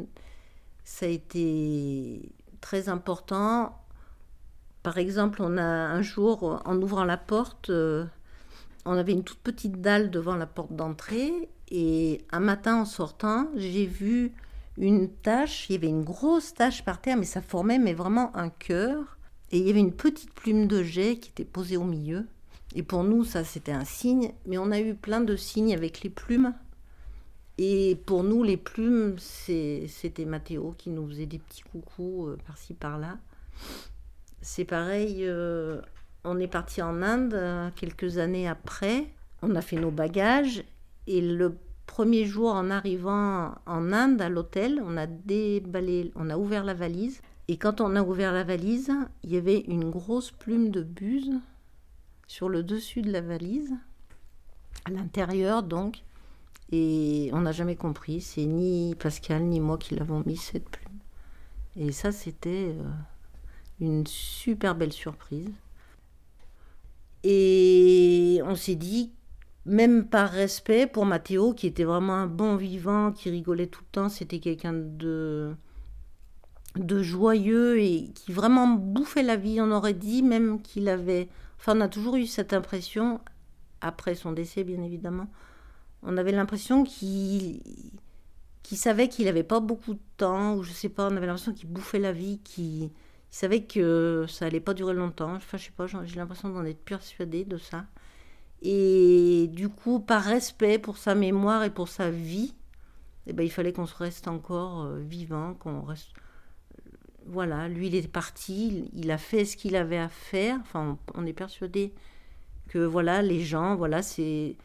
ça 0.84 1.06
a 1.06 1.08
été 1.08 2.32
très 2.60 2.88
important. 2.88 3.78
Par 4.82 4.98
exemple, 4.98 5.42
on 5.42 5.56
a 5.56 5.62
un 5.62 6.02
jour, 6.02 6.62
en 6.64 6.80
ouvrant 6.80 7.04
la 7.04 7.18
porte, 7.18 7.70
euh, 7.70 8.06
on 8.84 8.92
avait 8.92 9.12
une 9.12 9.24
toute 9.24 9.38
petite 9.38 9.80
dalle 9.80 10.10
devant 10.10 10.36
la 10.36 10.46
porte 10.46 10.74
d'entrée 10.74 11.48
et 11.70 12.24
un 12.30 12.40
matin 12.40 12.76
en 12.80 12.84
sortant, 12.84 13.48
j'ai 13.56 13.86
vu 13.86 14.32
une 14.78 15.10
tache, 15.10 15.68
il 15.68 15.72
y 15.74 15.76
avait 15.76 15.88
une 15.88 16.04
grosse 16.04 16.54
tache 16.54 16.84
par 16.84 17.00
terre, 17.00 17.16
mais 17.16 17.24
ça 17.24 17.42
formait 17.42 17.78
mais 17.78 17.94
vraiment 17.94 18.34
un 18.36 18.48
cœur. 18.48 19.18
Et 19.50 19.58
il 19.58 19.66
y 19.66 19.70
avait 19.70 19.80
une 19.80 19.92
petite 19.92 20.32
plume 20.34 20.66
de 20.66 20.82
jet 20.82 21.18
qui 21.18 21.30
était 21.30 21.44
posée 21.44 21.76
au 21.76 21.84
milieu. 21.84 22.26
Et 22.74 22.82
pour 22.82 23.02
nous, 23.02 23.24
ça, 23.24 23.44
c'était 23.44 23.72
un 23.72 23.84
signe. 23.84 24.32
Mais 24.46 24.58
on 24.58 24.70
a 24.70 24.78
eu 24.78 24.94
plein 24.94 25.20
de 25.20 25.36
signes 25.36 25.74
avec 25.74 26.02
les 26.02 26.10
plumes. 26.10 26.54
Et 27.56 27.96
pour 28.06 28.22
nous, 28.22 28.42
les 28.42 28.56
plumes, 28.56 29.16
c'était 29.18 30.24
Mathéo 30.26 30.74
qui 30.78 30.90
nous 30.90 31.08
faisait 31.08 31.26
des 31.26 31.38
petits 31.38 31.62
coucous 31.62 32.28
euh, 32.28 32.38
par-ci, 32.46 32.74
par-là. 32.74 33.18
C'est 34.42 34.64
pareil, 34.64 35.24
euh, 35.26 35.80
on 36.24 36.38
est 36.38 36.48
parti 36.48 36.82
en 36.82 37.02
Inde 37.02 37.34
euh, 37.34 37.70
quelques 37.74 38.18
années 38.18 38.48
après. 38.48 39.06
On 39.42 39.54
a 39.54 39.60
fait 39.60 39.76
nos 39.76 39.90
bagages. 39.90 40.64
Et 41.06 41.20
le 41.20 41.56
premier 41.86 42.26
jour, 42.26 42.52
en 42.52 42.70
arrivant 42.70 43.54
en 43.66 43.92
Inde, 43.92 44.20
à 44.20 44.28
l'hôtel, 44.28 44.82
on 44.84 44.96
a 44.96 45.06
déballé, 45.06 46.12
on 46.16 46.30
a 46.30 46.36
ouvert 46.36 46.64
la 46.64 46.74
valise. 46.74 47.20
Et 47.48 47.56
quand 47.56 47.80
on 47.80 47.96
a 47.96 48.02
ouvert 48.02 48.32
la 48.32 48.44
valise, 48.44 48.92
il 49.22 49.32
y 49.32 49.36
avait 49.36 49.60
une 49.60 49.90
grosse 49.90 50.30
plume 50.30 50.70
de 50.70 50.82
buse 50.82 51.32
sur 52.26 52.50
le 52.50 52.62
dessus 52.62 53.00
de 53.00 53.10
la 53.10 53.22
valise, 53.22 53.72
à 54.84 54.90
l'intérieur 54.90 55.62
donc. 55.62 56.02
Et 56.70 57.30
on 57.32 57.40
n'a 57.40 57.52
jamais 57.52 57.76
compris, 57.76 58.20
c'est 58.20 58.44
ni 58.44 58.94
Pascal 58.96 59.44
ni 59.44 59.60
moi 59.60 59.78
qui 59.78 59.94
l'avons 59.94 60.22
mis 60.26 60.36
cette 60.36 60.68
plume. 60.68 60.98
Et 61.76 61.92
ça, 61.92 62.12
c'était 62.12 62.74
euh, 62.76 62.84
une 63.80 64.06
super 64.06 64.74
belle 64.74 64.92
surprise. 64.92 65.50
Et 67.24 68.40
on 68.44 68.54
s'est 68.54 68.76
dit, 68.76 69.12
même 69.66 70.06
par 70.06 70.30
respect 70.30 70.86
pour 70.86 71.04
Mathéo, 71.04 71.52
qui 71.52 71.66
était 71.66 71.84
vraiment 71.84 72.14
un 72.14 72.26
bon 72.26 72.56
vivant, 72.56 73.12
qui 73.12 73.30
rigolait 73.30 73.66
tout 73.66 73.82
le 73.82 73.92
temps, 73.92 74.08
c'était 74.08 74.38
quelqu'un 74.38 74.72
de, 74.72 75.54
de 76.76 77.02
joyeux 77.02 77.80
et 77.80 78.10
qui 78.14 78.32
vraiment 78.32 78.66
bouffait 78.68 79.22
la 79.22 79.36
vie. 79.36 79.60
On 79.60 79.70
aurait 79.70 79.94
dit 79.94 80.22
même 80.22 80.62
qu'il 80.62 80.88
avait 80.88 81.28
Enfin, 81.58 81.76
on 81.76 81.80
a 81.80 81.88
toujours 81.88 82.16
eu 82.16 82.26
cette 82.26 82.52
impression, 82.52 83.20
après 83.80 84.14
son 84.14 84.32
décès 84.32 84.64
bien 84.64 84.82
évidemment, 84.82 85.28
on 86.02 86.16
avait 86.16 86.32
l'impression 86.32 86.84
qu'il 86.84 87.60
savait 88.64 89.08
qu'il 89.08 89.24
n'avait 89.26 89.42
pas 89.42 89.60
beaucoup 89.60 89.94
de 89.94 90.00
temps, 90.16 90.54
ou 90.54 90.62
je 90.62 90.72
sais 90.72 90.88
pas, 90.88 91.08
on 91.08 91.16
avait 91.16 91.26
l'impression 91.26 91.52
qu'il 91.52 91.68
bouffait 91.68 91.98
la 91.98 92.12
vie, 92.12 92.38
qu'il 92.44 92.90
savait 93.30 93.64
que 93.64 94.26
ça 94.28 94.46
allait 94.46 94.60
pas 94.60 94.74
durer 94.74 94.94
longtemps. 94.94 95.34
Enfin, 95.34 95.58
je 95.58 95.64
sais 95.64 95.72
pas, 95.76 95.86
j'ai 95.86 96.16
l'impression 96.16 96.48
d'en 96.50 96.64
être 96.64 96.84
persuadée 96.84 97.44
de 97.44 97.58
ça. 97.58 97.86
Et 98.62 99.48
du 99.52 99.68
coup, 99.68 100.00
par 100.00 100.22
respect 100.22 100.78
pour 100.78 100.98
sa 100.98 101.14
mémoire 101.14 101.64
et 101.64 101.70
pour 101.70 101.88
sa 101.88 102.10
vie, 102.10 102.54
eh 103.26 103.32
ben, 103.32 103.44
il 103.44 103.50
fallait 103.50 103.72
qu'on 103.72 103.86
se 103.86 103.96
reste 103.96 104.26
encore 104.28 104.82
euh, 104.82 104.98
vivant, 105.00 105.54
qu'on 105.54 105.82
reste 105.82 106.10
voilà, 107.28 107.68
lui, 107.68 107.88
il 107.88 107.94
est 107.94 108.08
parti, 108.08 108.90
il 108.94 109.10
a 109.10 109.18
fait 109.18 109.44
ce 109.44 109.56
qu'il 109.56 109.76
avait 109.76 109.98
à 109.98 110.08
faire. 110.08 110.58
Enfin, 110.62 110.98
on, 111.14 111.26
est 111.26 111.32
persuadé 111.34 111.92
que 112.68 112.78
voilà, 112.78 113.22
les 113.22 113.42
gens, 113.44 113.76
voilà, 113.76 114.02
c'est. 114.02 114.56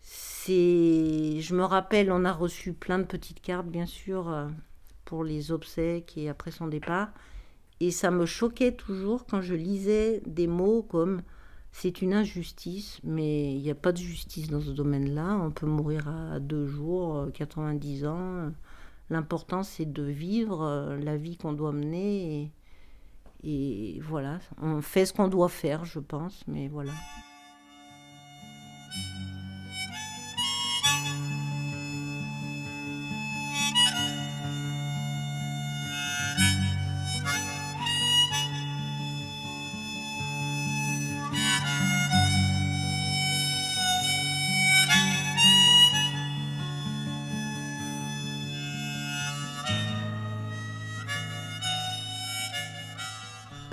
c'est 0.00 1.40
Je 1.40 1.54
me 1.54 1.64
rappelle, 1.64 2.12
on 2.12 2.24
a 2.24 2.32
reçu 2.32 2.72
plein 2.72 2.98
de 2.98 3.04
petites 3.04 3.40
cartes, 3.40 3.66
bien 3.66 3.86
sûr, 3.86 4.28
euh, 4.28 4.48
pour 5.04 5.24
les 5.24 5.50
obsèques 5.52 6.16
et 6.16 6.28
après 6.28 6.52
son 6.52 6.68
départ. 6.68 7.08
Et 7.80 7.90
ça 7.90 8.10
me 8.10 8.26
choquait 8.26 8.72
toujours 8.72 9.26
quand 9.26 9.40
je 9.40 9.54
lisais 9.54 10.20
des 10.26 10.46
mots 10.46 10.82
comme 10.82 11.22
c'est 11.70 12.02
une 12.02 12.12
injustice, 12.12 12.98
mais 13.04 13.52
il 13.54 13.62
n'y 13.62 13.70
a 13.70 13.74
pas 13.74 13.92
de 13.92 13.98
justice 13.98 14.48
dans 14.48 14.60
ce 14.60 14.70
domaine-là. 14.70 15.38
On 15.40 15.50
peut 15.50 15.66
mourir 15.66 16.08
à 16.08 16.40
deux 16.40 16.66
jours, 16.66 17.28
90 17.34 18.04
euh, 18.04 18.08
ans. 18.08 18.52
L'important, 19.10 19.62
c'est 19.62 19.90
de 19.90 20.02
vivre 20.02 20.62
euh, 20.62 20.98
la 20.98 21.16
vie 21.16 21.36
qu'on 21.36 21.52
doit 21.52 21.72
mener. 21.72 22.50
Et, 23.44 23.96
et, 23.96 24.00
voilà, 24.00 24.40
on 24.60 24.82
fait 24.82 25.06
ce 25.06 25.12
qu'on 25.12 25.28
doit 25.28 25.48
faire, 25.48 25.84
je 25.84 26.00
pense, 26.00 26.42
mais 26.48 26.68
voilà. 26.68 26.92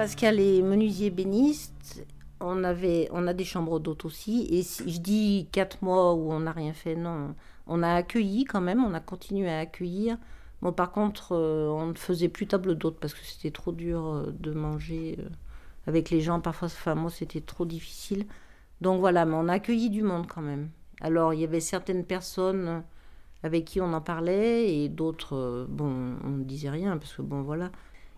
Pascal 0.05 0.39
est 0.39 0.61
menuisier 0.61 1.09
béniste. 1.09 2.05
On, 2.39 2.63
avait, 2.63 3.09
on 3.11 3.25
a 3.25 3.33
des 3.33 3.43
chambres 3.43 3.79
d'hôtes 3.79 4.05
aussi. 4.05 4.45
Et 4.51 4.61
si 4.61 4.93
je 4.93 4.99
dis 4.99 5.47
quatre 5.51 5.81
mois 5.81 6.13
où 6.13 6.31
on 6.31 6.41
n'a 6.41 6.51
rien 6.51 6.73
fait, 6.73 6.95
non. 6.95 7.33
On 7.65 7.81
a 7.81 7.91
accueilli 7.91 8.45
quand 8.45 8.61
même, 8.61 8.85
on 8.85 8.93
a 8.93 8.99
continué 8.99 9.49
à 9.49 9.57
accueillir. 9.57 10.19
Bon, 10.61 10.71
par 10.71 10.91
contre, 10.91 11.31
euh, 11.31 11.69
on 11.69 11.87
ne 11.87 11.95
faisait 11.95 12.29
plus 12.29 12.45
table 12.45 12.75
d'hôtes 12.75 12.99
parce 12.99 13.15
que 13.15 13.25
c'était 13.25 13.49
trop 13.49 13.71
dur 13.71 14.05
euh, 14.05 14.31
de 14.39 14.51
manger 14.51 15.17
euh, 15.17 15.27
avec 15.87 16.11
les 16.11 16.21
gens. 16.21 16.39
Parfois, 16.39 16.67
enfin, 16.67 16.93
moi, 16.93 17.09
c'était 17.09 17.41
trop 17.41 17.65
difficile. 17.65 18.27
Donc 18.81 18.99
voilà, 18.99 19.25
mais 19.25 19.33
on 19.33 19.47
a 19.47 19.53
accueilli 19.53 19.89
du 19.89 20.03
monde 20.03 20.27
quand 20.27 20.43
même. 20.43 20.69
Alors, 21.01 21.33
il 21.33 21.39
y 21.39 21.43
avait 21.43 21.59
certaines 21.59 22.05
personnes 22.05 22.83
avec 23.41 23.65
qui 23.65 23.81
on 23.81 23.91
en 23.91 24.01
parlait 24.01 24.71
et 24.71 24.87
d'autres, 24.87 25.65
bon, 25.67 26.13
on 26.23 26.29
ne 26.29 26.43
disait 26.43 26.69
rien 26.69 26.95
parce 26.95 27.15
que, 27.15 27.23
bon, 27.23 27.41
voilà 27.41 27.71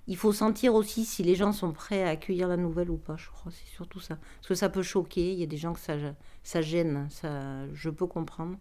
il 0.07 0.15
faut 0.15 0.31
sentir 0.31 0.73
aussi 0.73 1.03
si 1.03 1.21
les 1.21 1.35
gens 1.35 1.51
sont 1.51 1.73
prêts 1.73 2.03
à 2.03 2.09
accueillir 2.09 2.47
la 2.47 2.57
nouvelle 2.57 2.89
ou 2.89 2.97
pas, 2.97 3.17
je 3.17 3.29
crois, 3.29 3.51
c'est 3.51 3.67
surtout 3.67 3.99
ça. 3.99 4.17
Parce 4.37 4.47
que 4.47 4.55
ça 4.55 4.69
peut 4.69 4.81
choquer, 4.81 5.33
il 5.33 5.39
y 5.39 5.43
a 5.43 5.47
des 5.47 5.57
gens 5.57 5.73
que 5.73 5.79
ça, 5.79 5.95
ça 6.43 6.61
gêne, 6.61 7.07
ça, 7.09 7.67
je 7.73 7.89
peux 7.89 8.07
comprendre. 8.07 8.57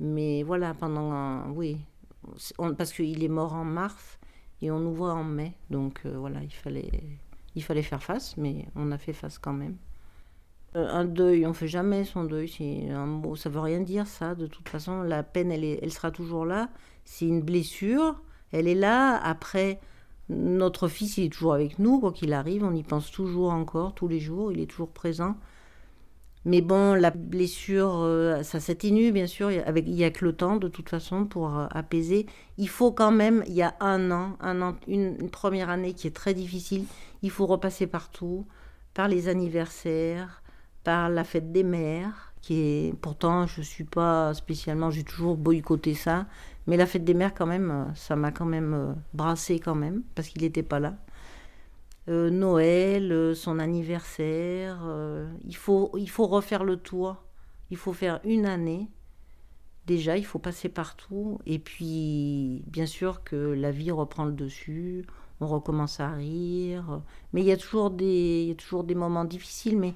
Mais 0.00 0.42
voilà, 0.42 0.74
pendant, 0.74 1.48
oui, 1.50 1.78
parce 2.76 2.92
qu'il 2.92 3.22
est 3.22 3.28
mort 3.28 3.54
en 3.54 3.64
mars 3.64 4.18
et 4.60 4.70
on 4.72 4.80
nous 4.80 4.94
voit 4.94 5.14
en 5.14 5.24
mai, 5.24 5.54
donc 5.70 6.00
euh, 6.04 6.16
voilà, 6.18 6.42
il 6.42 6.52
fallait, 6.52 6.90
il 7.54 7.62
fallait 7.62 7.82
faire 7.82 8.02
face, 8.02 8.36
mais 8.36 8.66
on 8.74 8.90
a 8.90 8.98
fait 8.98 9.12
face 9.12 9.38
quand 9.38 9.52
même. 9.52 9.76
Euh, 10.74 10.88
un 10.90 11.04
deuil, 11.04 11.46
on 11.46 11.52
fait 11.52 11.68
jamais 11.68 12.04
son 12.04 12.24
deuil, 12.24 12.48
c'est 12.48 12.90
un 12.90 13.06
mot, 13.06 13.36
ça 13.36 13.48
veut 13.48 13.60
rien 13.60 13.80
dire 13.80 14.08
ça, 14.08 14.34
de 14.34 14.48
toute 14.48 14.68
façon, 14.68 15.02
la 15.02 15.22
peine, 15.22 15.52
elle, 15.52 15.64
est, 15.64 15.78
elle 15.82 15.92
sera 15.92 16.10
toujours 16.10 16.44
là, 16.44 16.68
c'est 17.04 17.26
une 17.26 17.42
blessure, 17.42 18.20
elle 18.50 18.66
est 18.66 18.74
là, 18.74 19.16
après 19.22 19.80
notre 20.28 20.88
fils, 20.88 21.16
il 21.18 21.24
est 21.24 21.32
toujours 21.32 21.54
avec 21.54 21.78
nous, 21.78 22.00
quoi 22.00 22.12
qu'il 22.12 22.32
arrive, 22.32 22.64
on 22.64 22.74
y 22.74 22.82
pense 22.82 23.10
toujours 23.10 23.52
encore, 23.52 23.94
tous 23.94 24.08
les 24.08 24.20
jours, 24.20 24.52
il 24.52 24.60
est 24.60 24.66
toujours 24.66 24.90
présent. 24.90 25.36
Mais 26.44 26.60
bon, 26.60 26.94
la 26.94 27.10
blessure, 27.10 27.96
euh, 27.96 28.42
ça 28.42 28.60
s'atténue, 28.60 29.12
bien 29.12 29.26
sûr, 29.26 29.50
avec, 29.66 29.86
il 29.86 29.94
n'y 29.94 30.04
a 30.04 30.10
que 30.10 30.24
le 30.24 30.32
temps, 30.32 30.56
de 30.56 30.68
toute 30.68 30.88
façon, 30.88 31.24
pour 31.26 31.56
euh, 31.58 31.66
apaiser. 31.70 32.26
Il 32.58 32.68
faut 32.68 32.92
quand 32.92 33.10
même, 33.10 33.42
il 33.46 33.54
y 33.54 33.62
a 33.62 33.74
un 33.80 34.10
an, 34.10 34.36
un 34.40 34.62
an 34.62 34.76
une, 34.86 35.30
première 35.30 35.68
année 35.68 35.94
qui 35.94 36.06
est 36.06 36.14
très 36.14 36.34
difficile, 36.34 36.84
il 37.22 37.30
faut 37.30 37.46
repasser 37.46 37.86
partout, 37.86 38.46
par 38.94 39.08
les 39.08 39.28
anniversaires, 39.28 40.42
par 40.84 41.10
la 41.10 41.24
fête 41.24 41.52
des 41.52 41.64
mères, 41.64 42.32
qui 42.40 42.60
est, 42.60 42.94
pourtant, 43.00 43.46
je 43.46 43.60
suis 43.60 43.84
pas 43.84 44.32
spécialement, 44.32 44.90
j'ai 44.90 45.04
toujours 45.04 45.36
boycotté 45.36 45.94
ça, 45.94 46.26
mais 46.68 46.76
la 46.76 46.86
fête 46.86 47.02
des 47.02 47.14
mères, 47.14 47.32
quand 47.34 47.46
même, 47.46 47.70
euh, 47.70 47.94
ça 47.94 48.14
m'a 48.14 48.30
quand 48.30 48.44
même 48.44 48.74
euh, 48.74 48.92
brassé 49.14 49.58
quand 49.58 49.74
même, 49.74 50.02
parce 50.14 50.28
qu'il 50.28 50.42
n'était 50.42 50.62
pas 50.62 50.78
là. 50.78 50.98
Euh, 52.08 52.28
Noël, 52.28 53.34
son 53.34 53.58
anniversaire, 53.58 54.80
il, 55.46 55.56
faut, 55.56 55.90
il 55.96 56.08
faut 56.08 56.26
refaire 56.26 56.64
le 56.64 56.76
tour. 56.76 57.16
Il 57.70 57.76
faut 57.76 57.92
faire 57.92 58.20
une 58.24 58.46
année. 58.46 58.88
Déjà, 59.86 60.16
il 60.16 60.24
faut 60.24 60.38
passer 60.38 60.70
partout. 60.70 61.38
Et 61.44 61.58
puis, 61.58 62.64
bien 62.66 62.86
sûr 62.86 63.24
que 63.24 63.36
la 63.36 63.70
vie 63.70 63.90
reprend 63.90 64.24
le 64.24 64.32
dessus. 64.32 65.04
On 65.40 65.46
recommence 65.46 66.00
à 66.00 66.10
rire. 66.10 67.02
Mais 67.34 67.42
il 67.42 67.46
y 67.46 67.52
a 67.52 67.58
toujours 67.58 67.90
des, 67.90 68.56
toujours 68.58 68.84
des 68.84 68.94
moments 68.94 69.26
difficiles. 69.26 69.78
Mais 69.78 69.94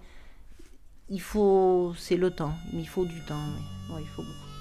il 1.09 1.21
faut, 1.21 1.95
c'est 1.97 2.19
le 2.19 2.31
temps. 2.31 2.53
Il 2.75 2.87
faut 2.89 3.07
du 3.07 3.21
temps. 3.25 3.49
Il 3.99 4.07
faut 4.09 4.23
beaucoup. 4.23 4.52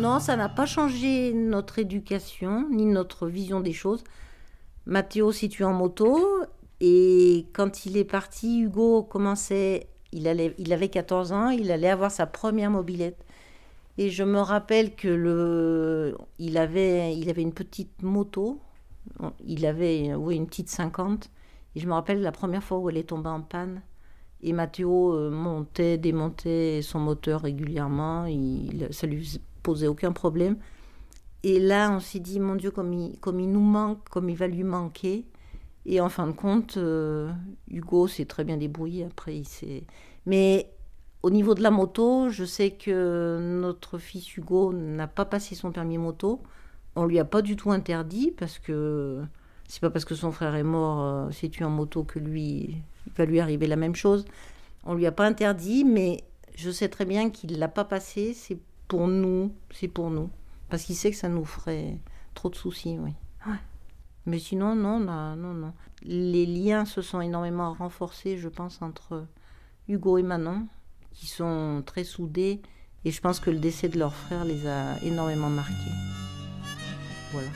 Non, 0.00 0.18
ça 0.18 0.34
n'a 0.34 0.48
pas 0.48 0.64
changé 0.64 1.34
notre 1.34 1.78
éducation 1.78 2.66
ni 2.70 2.86
notre 2.86 3.26
vision 3.26 3.60
des 3.60 3.74
choses. 3.74 4.02
Mathéo 4.86 5.30
situe 5.30 5.62
en 5.62 5.74
moto 5.74 6.18
et 6.80 7.46
quand 7.52 7.84
il 7.84 7.98
est 7.98 8.04
parti, 8.04 8.62
Hugo 8.62 9.02
commençait, 9.02 9.88
il, 10.12 10.26
allait, 10.26 10.54
il 10.56 10.72
avait 10.72 10.88
14 10.88 11.32
ans, 11.32 11.50
il 11.50 11.70
allait 11.70 11.90
avoir 11.90 12.10
sa 12.10 12.26
première 12.26 12.70
mobilette. 12.70 13.26
Et 13.98 14.08
je 14.08 14.24
me 14.24 14.40
rappelle 14.40 14.96
que 14.96 15.08
le, 15.08 16.16
il 16.38 16.56
avait, 16.56 17.14
il 17.14 17.28
avait 17.28 17.42
une 17.42 17.52
petite 17.52 18.02
moto. 18.02 18.58
Il 19.44 19.66
avait, 19.66 20.14
oui, 20.14 20.36
une 20.36 20.46
petite 20.46 20.70
50. 20.70 21.28
Et 21.76 21.80
je 21.80 21.86
me 21.86 21.92
rappelle 21.92 22.22
la 22.22 22.32
première 22.32 22.64
fois 22.64 22.78
où 22.78 22.88
elle 22.88 22.96
est 22.96 23.10
tombée 23.10 23.28
en 23.28 23.42
panne. 23.42 23.82
Et 24.42 24.54
Mathéo 24.54 25.14
euh, 25.14 25.30
montait, 25.30 25.98
démontait 25.98 26.80
son 26.82 27.00
moteur 27.00 27.42
régulièrement. 27.42 28.24
Il, 28.24 28.88
ça 28.92 29.06
lui 29.06 29.42
posait 29.62 29.86
aucun 29.86 30.12
problème. 30.12 30.56
Et 31.42 31.58
là, 31.58 31.90
on 31.90 32.00
s'est 32.00 32.18
dit, 32.18 32.38
mon 32.38 32.54
Dieu, 32.54 32.70
comme 32.70 32.92
il, 32.92 33.18
comme 33.18 33.40
il 33.40 33.50
nous 33.50 33.60
manque, 33.60 34.08
comme 34.08 34.28
il 34.28 34.36
va 34.36 34.46
lui 34.46 34.64
manquer. 34.64 35.26
Et 35.86 36.00
en 36.00 36.08
fin 36.08 36.26
de 36.26 36.32
compte, 36.32 36.76
euh, 36.76 37.30
Hugo 37.70 38.06
s'est 38.06 38.26
très 38.26 38.44
bien 38.44 38.58
débrouillé 38.58 39.04
après. 39.04 39.38
Il. 39.38 39.82
Mais 40.26 40.70
au 41.22 41.30
niveau 41.30 41.54
de 41.54 41.62
la 41.62 41.70
moto, 41.70 42.28
je 42.28 42.44
sais 42.44 42.72
que 42.72 43.38
notre 43.40 43.98
fils 43.98 44.36
Hugo 44.36 44.72
n'a 44.72 45.06
pas 45.06 45.24
passé 45.24 45.54
son 45.54 45.72
permis 45.72 45.98
moto. 45.98 46.42
On 46.96 47.06
lui 47.06 47.18
a 47.18 47.24
pas 47.24 47.40
du 47.40 47.56
tout 47.56 47.70
interdit 47.70 48.30
parce 48.30 48.58
que 48.58 49.22
c'est 49.68 49.80
pas 49.80 49.90
parce 49.90 50.04
que 50.04 50.14
son 50.14 50.32
frère 50.32 50.54
est 50.54 50.64
mort, 50.64 51.02
euh, 51.02 51.30
s'est 51.30 51.48
tué 51.48 51.64
en 51.64 51.70
moto 51.70 52.04
que 52.04 52.18
lui, 52.18 52.82
il 53.06 53.12
va 53.16 53.24
lui 53.24 53.40
arriver 53.40 53.66
la 53.66 53.76
même 53.76 53.94
chose. 53.94 54.24
On 54.84 54.94
lui 54.94 55.06
a 55.06 55.12
pas 55.12 55.26
interdit, 55.26 55.84
mais 55.84 56.24
je 56.54 56.70
sais 56.70 56.88
très 56.88 57.04
bien 57.04 57.30
qu'il 57.30 57.58
l'a 57.58 57.68
pas 57.68 57.84
passé. 57.84 58.34
C'est 58.34 58.58
pour 58.90 59.06
nous, 59.06 59.54
c'est 59.70 59.86
pour 59.86 60.10
nous, 60.10 60.30
parce 60.68 60.82
qu'il 60.82 60.96
sait 60.96 61.12
que 61.12 61.16
ça 61.16 61.28
nous 61.28 61.44
ferait 61.44 61.96
trop 62.34 62.50
de 62.50 62.56
soucis, 62.56 62.98
oui. 62.98 63.12
Mais 64.26 64.40
sinon, 64.40 64.74
non, 64.74 64.98
non, 64.98 65.36
non, 65.36 65.54
non. 65.54 65.72
Les 66.02 66.44
liens 66.44 66.84
se 66.84 67.00
sont 67.00 67.20
énormément 67.20 67.72
renforcés, 67.72 68.36
je 68.36 68.48
pense, 68.48 68.82
entre 68.82 69.26
Hugo 69.86 70.18
et 70.18 70.24
Manon, 70.24 70.66
qui 71.12 71.28
sont 71.28 71.84
très 71.86 72.02
soudés. 72.02 72.60
Et 73.04 73.12
je 73.12 73.20
pense 73.20 73.38
que 73.38 73.50
le 73.50 73.58
décès 73.58 73.88
de 73.88 73.98
leur 73.98 74.12
frère 74.12 74.44
les 74.44 74.66
a 74.66 75.00
énormément 75.04 75.50
marqués. 75.50 75.74
Voilà. 77.32 77.48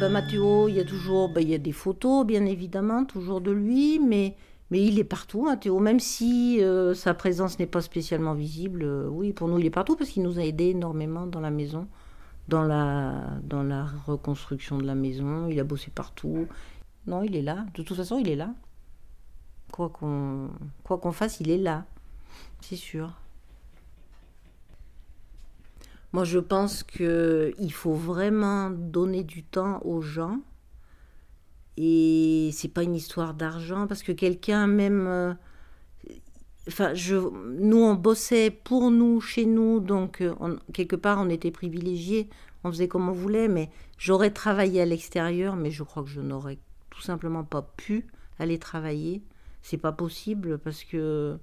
Bah, 0.00 0.08
Mathéo, 0.08 0.68
il 0.68 0.76
y 0.76 0.80
a 0.80 0.84
toujours 0.84 1.28
bah, 1.28 1.40
il 1.40 1.48
y 1.48 1.54
a 1.54 1.58
des 1.58 1.72
photos, 1.72 2.24
bien 2.24 2.46
évidemment, 2.46 3.04
toujours 3.04 3.40
de 3.40 3.50
lui, 3.50 3.98
mais, 3.98 4.36
mais 4.70 4.84
il 4.84 4.96
est 5.00 5.04
partout, 5.04 5.42
Mathéo. 5.42 5.80
Même 5.80 5.98
si 5.98 6.62
euh, 6.62 6.94
sa 6.94 7.14
présence 7.14 7.58
n'est 7.58 7.66
pas 7.66 7.80
spécialement 7.80 8.34
visible, 8.34 8.84
euh, 8.84 9.08
oui, 9.10 9.32
pour 9.32 9.48
nous, 9.48 9.58
il 9.58 9.66
est 9.66 9.70
partout 9.70 9.96
parce 9.96 10.10
qu'il 10.10 10.22
nous 10.22 10.38
a 10.38 10.44
aidés 10.44 10.68
énormément 10.68 11.26
dans 11.26 11.40
la 11.40 11.50
maison, 11.50 11.88
dans 12.46 12.62
la, 12.62 13.24
dans 13.42 13.64
la 13.64 13.86
reconstruction 14.06 14.78
de 14.78 14.86
la 14.86 14.94
maison. 14.94 15.48
Il 15.48 15.58
a 15.58 15.64
bossé 15.64 15.90
partout. 15.92 16.46
Non, 17.08 17.24
il 17.24 17.34
est 17.34 17.42
là. 17.42 17.66
De 17.74 17.82
toute 17.82 17.96
façon, 17.96 18.18
il 18.18 18.28
est 18.28 18.36
là. 18.36 18.54
Quoi 19.72 19.88
qu'on 19.88 20.48
quoi 20.84 20.98
qu'on 20.98 21.12
fasse, 21.12 21.40
il 21.40 21.50
est 21.50 21.58
là. 21.58 21.86
C'est 22.60 22.76
sûr. 22.76 23.14
Moi, 26.12 26.24
je 26.24 26.38
pense 26.38 26.82
qu'il 26.82 27.72
faut 27.72 27.94
vraiment 27.94 28.70
donner 28.70 29.24
du 29.24 29.42
temps 29.44 29.80
aux 29.84 30.00
gens. 30.00 30.40
Et 31.76 32.50
c'est 32.52 32.68
pas 32.72 32.82
une 32.82 32.96
histoire 32.96 33.34
d'argent, 33.34 33.86
parce 33.86 34.02
que 34.02 34.12
quelqu'un, 34.12 34.66
même. 34.66 35.06
euh, 35.06 35.34
Enfin, 36.68 36.92
je, 36.92 37.16
nous, 37.16 37.78
on 37.78 37.94
bossait 37.94 38.50
pour 38.50 38.90
nous, 38.90 39.22
chez 39.22 39.46
nous, 39.46 39.80
donc 39.80 40.20
euh, 40.20 40.34
quelque 40.74 40.96
part, 40.96 41.18
on 41.18 41.30
était 41.30 41.50
privilégiés, 41.50 42.28
on 42.62 42.70
faisait 42.70 42.88
comme 42.88 43.08
on 43.08 43.12
voulait, 43.12 43.48
mais 43.48 43.70
j'aurais 43.96 44.30
travaillé 44.30 44.82
à 44.82 44.84
l'extérieur, 44.84 45.56
mais 45.56 45.70
je 45.70 45.82
crois 45.82 46.02
que 46.02 46.10
je 46.10 46.20
n'aurais 46.20 46.58
tout 46.90 47.00
simplement 47.00 47.42
pas 47.42 47.62
pu 47.62 48.06
aller 48.38 48.58
travailler. 48.58 49.22
C'est 49.62 49.78
pas 49.78 49.92
possible 49.92 50.58
parce 50.58 50.84
que 50.84 51.38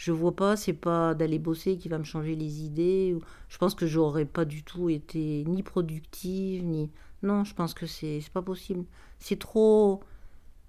je 0.00 0.12
vois 0.12 0.34
pas, 0.34 0.56
c'est 0.56 0.72
pas 0.72 1.14
d'aller 1.14 1.38
bosser 1.38 1.76
qui 1.76 1.88
va 1.90 1.98
me 1.98 2.04
changer 2.04 2.34
les 2.34 2.62
idées. 2.64 3.14
Je 3.50 3.58
pense 3.58 3.74
que 3.74 3.86
j'aurais 3.86 4.24
pas 4.24 4.46
du 4.46 4.62
tout 4.62 4.88
été 4.88 5.44
ni 5.46 5.62
productive, 5.62 6.64
ni. 6.64 6.90
Non, 7.22 7.44
je 7.44 7.54
pense 7.54 7.74
que 7.74 7.86
c'est 7.86 8.22
pas 8.32 8.40
possible. 8.42 8.84
C'est 9.18 9.38
trop. 9.38 10.00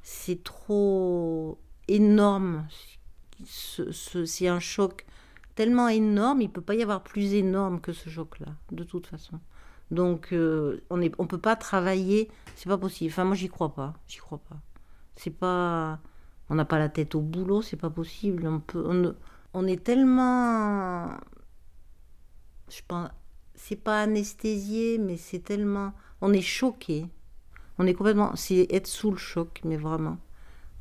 C'est 0.04 0.44
trop 0.44 1.58
énorme. 1.88 2.68
Ce- 3.46 3.92
ce- 3.92 4.26
c'est 4.26 4.48
un 4.50 4.60
choc 4.60 5.06
tellement 5.56 5.88
énorme, 5.90 6.42
il 6.42 6.50
peut 6.52 6.62
pas 6.62 6.76
y 6.76 6.84
avoir 6.84 7.04
plus 7.04 7.34
énorme 7.34 7.82
que 7.82 7.94
ce 7.94 8.10
choc-là, 8.10 8.48
de 8.72 8.84
toute 8.84 9.08
façon. 9.08 9.40
Donc, 9.92 10.34
euh, 10.34 10.82
on 10.90 10.98
ne 10.98 11.10
on 11.20 11.28
peut 11.28 11.38
pas 11.40 11.56
travailler, 11.56 12.30
c'est 12.56 12.70
pas 12.70 12.78
possible. 12.78 13.12
Enfin, 13.12 13.26
moi, 13.26 13.36
j'y 13.36 13.50
crois 13.50 13.74
pas. 13.74 13.94
J'y 14.08 14.20
crois 14.20 14.40
pas. 14.40 14.58
C'est 15.16 15.32
pas. 15.32 16.00
On 16.52 16.56
n'a 16.56 16.66
pas 16.66 16.80
la 16.80 16.90
tête 16.90 17.16
au 17.16 17.22
boulot, 17.22 17.62
c'est 17.62 17.78
pas 17.78 17.90
possible. 17.90 18.46
On, 18.46 18.60
peut, 18.60 19.16
on, 19.54 19.68
est 19.68 19.82
tellement. 19.82 21.08
Je 22.70 22.82
pense. 22.86 23.10
C'est 23.56 23.78
pas 23.78 24.02
anesthésié, 24.02 24.98
mais 24.98 25.16
c'est 25.16 25.40
tellement. 25.40 25.94
On 26.20 26.34
est 26.34 26.42
choqué. 26.42 27.06
On 27.78 27.88
est 27.88 27.94
complètement. 27.94 28.36
C'est 28.36 28.68
être 28.70 28.88
sous 28.88 29.12
le 29.12 29.18
choc, 29.18 29.62
mais 29.64 29.78
vraiment. 29.78 30.18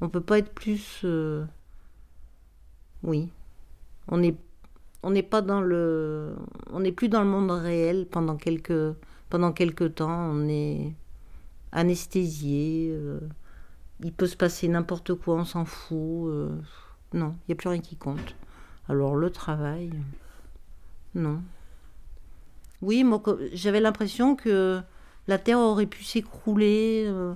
On 0.00 0.08
peut 0.08 0.20
pas 0.20 0.38
être 0.38 0.52
plus. 0.52 1.02
euh, 1.04 1.44
Oui. 3.04 3.30
On 4.08 4.18
n'est 4.18 4.34
on 5.04 5.10
n'est 5.10 5.22
pas 5.22 5.40
dans 5.40 5.60
le. 5.60 6.34
On 6.72 6.80
n'est 6.80 6.90
plus 6.92 7.08
dans 7.08 7.22
le 7.22 7.28
monde 7.30 7.52
réel 7.52 8.06
pendant 8.10 8.36
quelques, 8.36 8.96
pendant 9.28 9.52
temps. 9.52 10.30
On 10.32 10.48
est 10.48 10.94
anesthésié. 11.72 12.88
euh, 12.92 13.20
il 14.02 14.12
peut 14.12 14.26
se 14.26 14.36
passer 14.36 14.68
n'importe 14.68 15.14
quoi, 15.14 15.36
on 15.36 15.44
s'en 15.44 15.64
fout. 15.64 16.28
euh, 16.28 16.48
non, 17.12 17.34
il 17.42 17.50
n'y 17.50 17.52
a 17.52 17.56
plus 17.56 17.68
rien 17.68 17.80
qui 17.80 17.96
compte. 17.96 18.34
Alors 18.88 19.14
le 19.16 19.30
travail, 19.30 19.92
non. 21.14 21.42
Oui, 22.82 23.04
moi 23.04 23.22
j'avais 23.52 23.80
l'impression 23.80 24.36
que 24.36 24.80
la 25.28 25.38
Terre 25.38 25.58
aurait 25.58 25.86
pu 25.86 26.02
s'écrouler. 26.04 27.04
euh, 27.06 27.34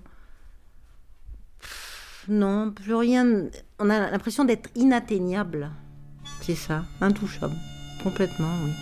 non, 2.29 2.70
plus 2.70 2.94
rien. 2.94 3.48
On 3.79 3.90
a 3.90 4.11
l'impression 4.11 4.44
d'être 4.44 4.70
inatteignable. 4.74 5.70
C'est 6.40 6.55
ça, 6.55 6.85
intouchable. 7.00 7.55
Complètement, 8.03 8.53
oui. 8.64 8.72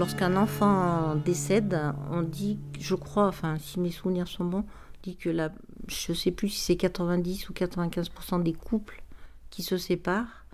Lorsqu'un 0.00 0.34
enfant 0.36 1.14
décède, 1.14 1.78
on 2.10 2.22
dit, 2.22 2.58
je 2.78 2.94
crois, 2.94 3.26
enfin, 3.26 3.58
si 3.58 3.78
mes 3.78 3.90
souvenirs 3.90 4.28
sont 4.28 4.46
bons, 4.46 4.64
on 4.64 4.98
dit 5.02 5.14
que 5.14 5.28
la, 5.28 5.52
je 5.88 6.14
sais 6.14 6.30
plus 6.30 6.48
si 6.48 6.58
c'est 6.58 6.76
90 6.76 7.50
ou 7.50 7.52
95% 7.52 8.42
des 8.42 8.54
couples 8.54 9.02
qui 9.50 9.62
se 9.62 9.76
séparent, 9.76 10.46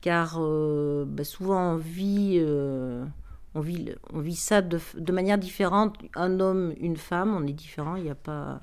car 0.00 0.36
euh, 0.38 1.04
bah, 1.08 1.24
souvent 1.24 1.72
on 1.72 1.76
vit, 1.76 2.36
euh, 2.36 3.04
on 3.56 3.60
vit, 3.60 4.36
ça 4.36 4.62
de, 4.62 4.78
de 4.96 5.12
manière 5.12 5.38
différente. 5.38 5.96
Un 6.14 6.38
homme, 6.38 6.72
une 6.78 6.96
femme, 6.96 7.34
on 7.36 7.44
est 7.48 7.52
différent, 7.52 7.96
il 7.96 8.04
n'y 8.04 8.10
a 8.10 8.14
pas, 8.14 8.60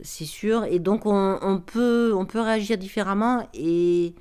c'est 0.00 0.24
sûr, 0.24 0.64
et 0.64 0.78
donc 0.78 1.04
on, 1.04 1.38
on 1.42 1.58
peut, 1.60 2.14
on 2.16 2.24
peut 2.24 2.40
réagir 2.40 2.78
différemment 2.78 3.46
et 3.52 4.14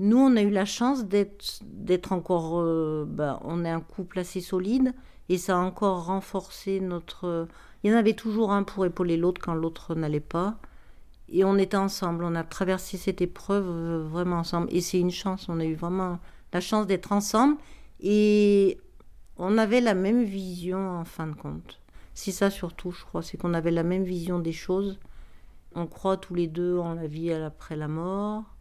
nous, 0.00 0.18
on 0.18 0.36
a 0.36 0.42
eu 0.42 0.50
la 0.50 0.64
chance 0.64 1.04
d'être 1.06 2.12
encore. 2.12 2.60
euh, 2.60 3.04
bah, 3.06 3.40
on 3.44 3.64
est 3.64 3.70
un 3.70 3.80
couple 3.80 4.20
assez 4.20 4.40
solide 4.40 4.94
et 5.28 5.38
ça 5.38 5.56
a 5.56 5.60
encore 5.60 6.06
renforcé 6.06 6.80
notre. 6.80 7.48
Il 7.82 7.90
y 7.90 7.94
en 7.94 7.98
avait 7.98 8.14
toujours 8.14 8.52
un 8.52 8.62
pour 8.62 8.86
épauler 8.86 9.16
l'autre 9.16 9.40
quand 9.40 9.54
l'autre 9.54 9.94
n'allait 9.94 10.20
pas. 10.20 10.58
Et 11.28 11.44
on 11.44 11.56
était 11.56 11.76
ensemble. 11.76 12.24
On 12.24 12.34
a 12.36 12.44
traversé 12.44 12.96
cette 12.96 13.20
épreuve 13.20 13.66
euh, 13.68 14.04
vraiment 14.08 14.38
ensemble. 14.38 14.68
Et 14.70 14.80
c'est 14.80 15.00
une 15.00 15.10
chance. 15.10 15.48
On 15.48 15.60
a 15.60 15.64
eu 15.64 15.74
vraiment 15.74 16.18
la 16.52 16.60
chance 16.60 16.86
d'être 16.86 17.12
ensemble. 17.12 17.56
Et 18.00 18.78
on 19.36 19.58
avait 19.58 19.80
la 19.80 19.94
même 19.94 20.22
vision 20.24 20.90
en 20.90 21.04
fin 21.04 21.26
de 21.26 21.34
compte. 21.34 21.80
C'est 22.14 22.32
ça 22.32 22.50
surtout, 22.50 22.92
je 22.92 23.04
crois. 23.04 23.22
C'est 23.22 23.36
qu'on 23.36 23.54
avait 23.54 23.70
la 23.72 23.82
même 23.82 24.04
vision 24.04 24.38
des 24.38 24.52
choses. 24.52 24.98
On 25.74 25.86
croit 25.86 26.16
tous 26.16 26.34
les 26.34 26.46
deux 26.46 26.78
en 26.78 26.94
la 26.94 27.06
vie 27.06 27.32
après 27.32 27.76
la 27.76 27.88
mort 27.88 28.57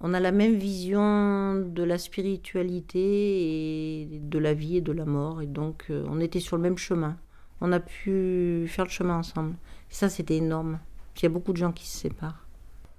on 0.00 0.14
a 0.14 0.20
la 0.20 0.32
même 0.32 0.54
vision 0.54 1.56
de 1.56 1.82
la 1.82 1.98
spiritualité 1.98 4.02
et 4.02 4.18
de 4.18 4.38
la 4.38 4.54
vie 4.54 4.78
et 4.78 4.80
de 4.80 4.92
la 4.92 5.04
mort. 5.04 5.42
Et 5.42 5.46
donc, 5.46 5.86
euh, 5.90 6.04
on 6.08 6.20
était 6.20 6.40
sur 6.40 6.56
le 6.56 6.62
même 6.62 6.78
chemin. 6.78 7.18
on 7.60 7.72
a 7.72 7.80
pu 7.80 8.66
faire 8.68 8.86
le 8.86 8.90
chemin 8.90 9.18
ensemble. 9.18 9.54
Et 9.90 9.94
ça, 9.94 10.08
c'était 10.08 10.36
énorme. 10.36 10.78
Il 11.16 11.24
y 11.24 11.26
a 11.26 11.28
beaucoup 11.28 11.52
de 11.52 11.58
gens 11.58 11.72
qui 11.72 11.86
se 11.86 11.98
séparent. 11.98 12.46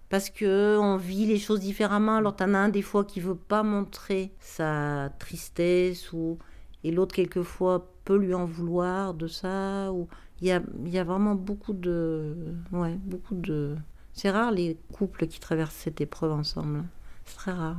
Parce 0.10 0.30
que 0.30 0.78
on 0.78 0.98
vit 0.98 1.26
les 1.26 1.40
choses 1.40 1.62
différemment. 1.62 2.18
Alors, 2.18 2.36
t'en 2.36 2.54
as 2.54 2.60
un 2.60 2.70
des 2.70 2.84
fois 2.84 3.04
qui 3.04 3.20
veut 3.20 3.36
pas 3.36 3.64
montrer 3.64 4.32
sa 4.40 5.10
tristesse, 5.18 6.14
ou... 6.14 6.38
et 6.84 6.92
l'autre, 6.92 7.16
quelquefois, 7.16 7.92
peut 8.06 8.18
lui 8.18 8.36
en 8.36 8.46
vouloir 8.46 9.16
de 9.16 9.28
ça. 9.28 9.92
Ou... 9.92 10.08
Il, 10.42 10.48
y 10.48 10.52
a, 10.52 10.62
y 10.86 11.00
a 11.00 11.04
vraiment 11.04 11.34
beaucoup 11.34 11.74
de. 11.74 12.36
Ouais, 12.72 12.96
beaucoup 13.04 13.36
de. 13.36 13.76
C'est 14.14 14.30
rare 14.32 14.52
les 14.52 14.78
couples 14.94 15.28
qui 15.28 15.40
traversent 15.40 15.76
cette 15.76 16.02
épreuve 16.02 16.32
ensemble. 16.34 16.84
C'est 17.26 17.36
très 17.38 17.52
rare. 17.52 17.78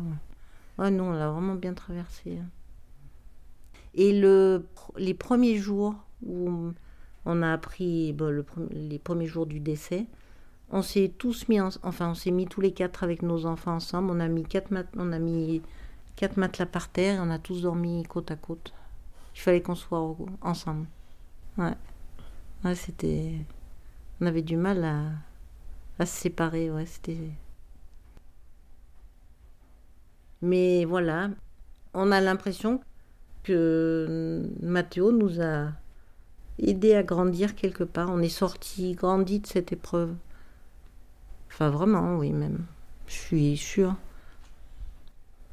Ouais, 0.79 0.91
nous, 0.91 1.05
on 1.05 1.13
l'a 1.13 1.31
vraiment 1.31 1.55
bien 1.55 1.75
traversé. 1.75 2.39
hein. 2.39 2.47
Et 3.95 4.19
le, 4.19 4.67
les 4.97 5.13
premiers 5.15 5.59
jours 5.59 5.95
où 6.25 6.73
on 7.27 7.43
a 7.43 7.53
appris 7.53 8.15
les 8.71 8.99
premiers 8.99 9.27
jours 9.27 9.47
du 9.47 9.61
décès, 9.61 10.07
on 10.71 10.81
s'est 10.81 11.13
tous 11.19 11.49
mis, 11.49 11.61
en- 11.61 11.69
enfin, 11.83 12.11
on 12.11 12.15
s'est 12.15 12.31
mis 12.31 12.47
tous 12.47 12.63
les 12.63 12.73
quatre 12.73 13.05
avec 13.05 13.21
nos 13.23 13.45
enfants 13.45 13.75
ensemble. 13.75 14.11
On 14.11 14.21
a 14.21 14.29
mis 14.29 14.45
quatre, 14.45 14.73
on 14.97 15.13
a 15.13 15.19
mis 15.19 15.61
quatre 16.17 16.39
matelas 16.39 16.65
par 16.67 16.89
terre 16.89 17.17
et 17.17 17.21
on 17.21 17.31
a 17.31 17.39
tous 17.39 17.63
dormi 17.63 18.03
côte 18.05 18.31
à 18.31 18.37
côte. 18.37 18.73
Il 19.35 19.41
fallait 19.41 19.61
qu'on 19.61 19.75
soit 19.75 20.17
ensemble. 20.41 20.87
Ouais. 21.59 21.75
Ouais, 22.65 22.75
c'était. 22.75 23.35
On 24.21 24.27
avait 24.27 24.43
du 24.43 24.57
mal 24.57 24.83
à, 24.85 25.03
à 25.99 26.07
se 26.07 26.17
séparer, 26.21 26.71
ouais, 26.71 26.87
c'était. 26.87 27.19
Mais 30.41 30.85
voilà, 30.85 31.31
on 31.95 32.11
a 32.11 32.21
l'impression 32.21 32.81
que 33.45 34.43
Mathéo 34.61 35.13
nous 35.13 35.41
a 35.41 35.69
aidé 36.59 36.95
à 36.95 37.03
grandir 37.03 37.55
quelque 37.55 37.85
part. 37.85 38.11
On 38.11 38.21
est 38.21 38.29
sorti, 38.29 38.95
grandi 38.95 39.41
de 39.41 39.47
cette 39.47 39.73
épreuve. 39.73 40.15
Enfin, 41.49 41.71
vraiment, 41.71 42.17
oui, 42.17 42.33
même. 42.33 42.65
Je 43.07 43.13
suis 43.15 43.57
sûre. 43.57 43.95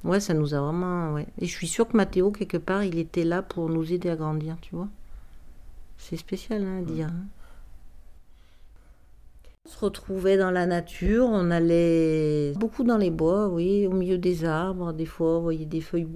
Ouais, 0.04 0.20
ça 0.20 0.34
nous 0.34 0.54
a 0.54 0.62
vraiment. 0.62 1.14
Ouais. 1.14 1.28
Et 1.40 1.46
je 1.46 1.52
suis 1.54 1.68
sûre 1.68 1.88
que 1.88 1.98
Mathéo, 1.98 2.32
quelque 2.32 2.58
part, 2.58 2.84
il 2.84 2.98
était 2.98 3.26
là 3.26 3.42
pour 3.44 3.70
nous 3.70 3.92
aider 3.92 4.10
à 4.10 4.16
grandir, 4.16 4.58
tu 4.62 4.76
vois. 4.76 4.88
C'est 5.98 6.18
spécial 6.18 6.64
hein, 6.64 6.80
à 6.80 6.82
dire. 6.82 7.08
hein. 7.10 7.26
Retrouvait 9.80 10.36
dans 10.36 10.52
la 10.52 10.66
nature, 10.66 11.28
on 11.30 11.52
allait 11.52 12.52
beaucoup 12.58 12.84
dans 12.84 12.98
les 12.98 13.12
bois, 13.12 13.48
oui, 13.48 13.88
au 13.88 13.94
milieu 13.94 14.18
des 14.18 14.44
arbres. 14.44 14.92
Des 14.92 15.06
fois, 15.06 15.40
voyait 15.40 15.66
des 15.66 15.80
feuilles. 15.80 16.10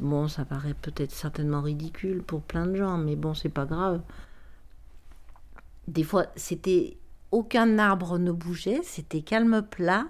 Bon, 0.00 0.28
ça 0.28 0.46
paraît 0.46 0.72
peut-être 0.72 1.10
certainement 1.10 1.60
ridicule 1.60 2.22
pour 2.22 2.40
plein 2.40 2.66
de 2.66 2.74
gens, 2.76 2.96
mais 2.96 3.16
bon, 3.16 3.34
c'est 3.34 3.50
pas 3.50 3.66
grave. 3.66 4.00
Des 5.88 6.04
fois, 6.04 6.26
c'était. 6.34 6.96
Aucun 7.32 7.78
arbre 7.78 8.18
ne 8.18 8.32
bougeait, 8.32 8.80
c'était 8.82 9.20
calme 9.20 9.62
plat, 9.70 10.06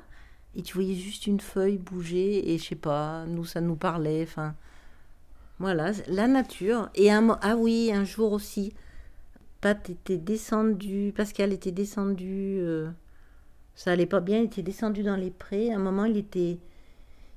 et 0.55 0.63
tu 0.63 0.75
voyais 0.75 0.95
juste 0.95 1.27
une 1.27 1.41
feuille 1.41 1.79
bouger, 1.79 2.53
et 2.53 2.59
je 2.59 2.65
sais 2.65 2.75
pas, 2.77 3.25
nous, 3.27 3.45
ça 3.45 3.61
nous 3.61 3.77
parlait, 3.77 4.23
enfin. 4.23 4.55
Voilà, 5.59 5.91
la 6.07 6.29
nature. 6.29 6.89
Et 6.95 7.11
un, 7.11 7.37
ah 7.43 7.57
oui, 7.57 7.91
un 7.93 8.05
jour 8.05 8.33
aussi, 8.33 8.75
Pat 9.63 9.89
était 9.89 10.19
descendu, 10.19 11.13
Pascal 11.17 11.53
était 11.53 11.71
descendu, 11.71 12.59
euh, 12.59 12.91
ça 13.77 13.93
allait 13.93 14.07
pas 14.07 14.19
bien, 14.19 14.39
il 14.39 14.47
était 14.47 14.63
descendu 14.63 15.05
dans 15.05 15.15
les 15.15 15.31
prés. 15.31 15.73
À 15.73 15.77
un 15.77 15.79
moment, 15.79 16.05
il 16.05 16.17
était, 16.17 16.59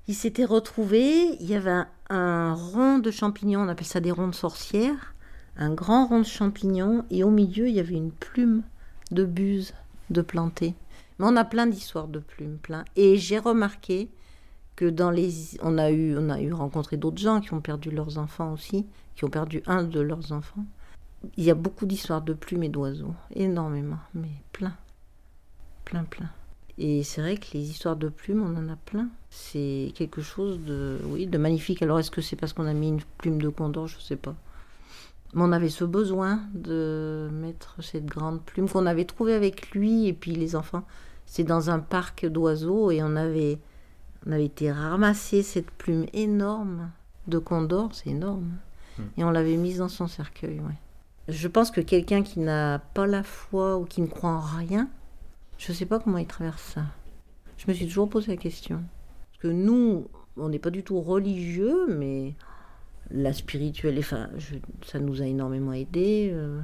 il 0.07 0.15
s'était 0.15 0.43
retrouvé, 0.43 1.37
il 1.39 1.45
y 1.45 1.53
avait 1.53 1.83
un, 2.09 2.53
rond 2.55 2.97
de 2.97 3.11
champignons, 3.11 3.61
on 3.61 3.67
appelle 3.67 3.85
ça 3.85 3.99
des 3.99 4.09
ronds 4.09 4.29
de 4.29 4.35
sorcières, 4.35 5.13
un 5.55 5.71
grand 5.71 6.07
rond 6.07 6.21
de 6.21 6.25
champignons, 6.25 7.05
et 7.11 7.23
au 7.23 7.29
milieu, 7.29 7.69
il 7.69 7.75
y 7.75 7.79
avait 7.79 7.93
une 7.93 8.11
plume 8.11 8.63
de 9.11 9.23
buse 9.23 9.75
de 10.09 10.23
planter. 10.23 10.73
Mais 11.19 11.27
on 11.29 11.35
a 11.35 11.45
plein 11.45 11.67
d'histoires 11.67 12.07
de 12.07 12.17
plumes, 12.17 12.57
plein. 12.57 12.85
Et 12.95 13.17
j'ai 13.17 13.37
remarqué 13.37 14.09
que 14.75 14.85
dans 14.85 15.11
les, 15.11 15.59
on 15.61 15.77
a 15.77 15.91
eu, 15.91 16.17
on 16.17 16.31
a 16.31 16.41
eu 16.41 16.51
rencontré 16.53 16.97
d'autres 16.97 17.21
gens 17.21 17.39
qui 17.39 17.53
ont 17.53 17.61
perdu 17.61 17.91
leurs 17.91 18.17
enfants 18.17 18.51
aussi, 18.51 18.87
qui 19.15 19.25
ont 19.25 19.29
perdu 19.29 19.61
un 19.67 19.83
de 19.83 19.99
leurs 19.99 20.31
enfants. 20.31 20.65
Il 21.37 21.43
y 21.43 21.51
a 21.51 21.55
beaucoup 21.55 21.85
d'histoires 21.85 22.21
de 22.21 22.33
plumes 22.33 22.63
et 22.63 22.69
d'oiseaux, 22.69 23.13
énormément, 23.33 23.99
mais 24.13 24.31
plein, 24.51 24.75
plein, 25.85 26.03
plein. 26.03 26.29
Et 26.77 27.03
c'est 27.03 27.21
vrai 27.21 27.37
que 27.37 27.45
les 27.53 27.69
histoires 27.69 27.95
de 27.95 28.09
plumes, 28.09 28.43
on 28.43 28.57
en 28.57 28.69
a 28.69 28.75
plein. 28.75 29.07
C'est 29.29 29.93
quelque 29.95 30.21
chose 30.21 30.59
de, 30.59 30.99
oui, 31.05 31.25
de 31.25 31.37
magnifique. 31.37 31.81
Alors 31.81 31.99
est-ce 31.99 32.11
que 32.11 32.21
c'est 32.21 32.35
parce 32.35 32.53
qu'on 32.53 32.65
a 32.65 32.73
mis 32.73 32.89
une 32.89 33.01
plume 33.17 33.41
de 33.41 33.49
condor, 33.49 33.87
je 33.87 33.99
sais 33.99 34.17
pas. 34.17 34.35
Mais 35.33 35.41
on 35.41 35.51
avait 35.51 35.69
ce 35.69 35.85
besoin 35.85 36.41
de 36.53 37.29
mettre 37.31 37.81
cette 37.81 38.05
grande 38.05 38.41
plume 38.41 38.69
qu'on 38.69 38.85
avait 38.85 39.05
trouvée 39.05 39.33
avec 39.33 39.71
lui 39.71 40.07
et 40.07 40.13
puis 40.13 40.31
les 40.31 40.55
enfants. 40.55 40.83
C'est 41.25 41.43
dans 41.43 41.69
un 41.69 41.79
parc 41.79 42.25
d'oiseaux 42.25 42.91
et 42.91 43.01
on 43.01 43.15
avait, 43.15 43.57
on 44.25 44.31
avait 44.31 44.45
été 44.45 44.71
ramasser 44.71 45.43
cette 45.43 45.71
plume 45.71 46.05
énorme 46.13 46.91
de 47.27 47.37
condor, 47.37 47.89
c'est 47.93 48.09
énorme. 48.09 48.51
Et 49.17 49.23
on 49.25 49.31
l'avait 49.31 49.57
mise 49.57 49.79
dans 49.79 49.89
son 49.89 50.07
cercueil, 50.07 50.59
ouais. 50.59 50.75
Je 51.27 51.47
pense 51.47 51.71
que 51.71 51.81
quelqu'un 51.81 52.21
qui 52.21 52.39
n'a 52.39 52.79
pas 52.93 53.07
la 53.07 53.23
foi 53.23 53.77
ou 53.77 53.85
qui 53.85 54.01
ne 54.01 54.07
croit 54.07 54.29
en 54.31 54.39
rien, 54.39 54.89
je 55.57 55.71
ne 55.71 55.77
sais 55.77 55.85
pas 55.85 55.99
comment 55.99 56.17
il 56.19 56.27
traverse 56.27 56.61
ça. 56.61 56.83
Je 57.57 57.65
me 57.67 57.73
suis 57.73 57.87
toujours 57.87 58.09
posé 58.09 58.31
la 58.31 58.37
question. 58.37 58.83
Parce 59.31 59.41
que 59.41 59.47
nous, 59.47 60.07
on 60.37 60.49
n'est 60.49 60.59
pas 60.59 60.69
du 60.69 60.83
tout 60.83 61.01
religieux, 61.01 61.87
mais 61.89 62.35
la 63.11 63.33
spirituelle, 63.33 63.97
enfin, 63.99 64.29
ça 64.83 64.99
nous 64.99 65.21
a 65.21 65.25
énormément 65.25 65.73
aidés. 65.73 66.29
euh, 66.33 66.61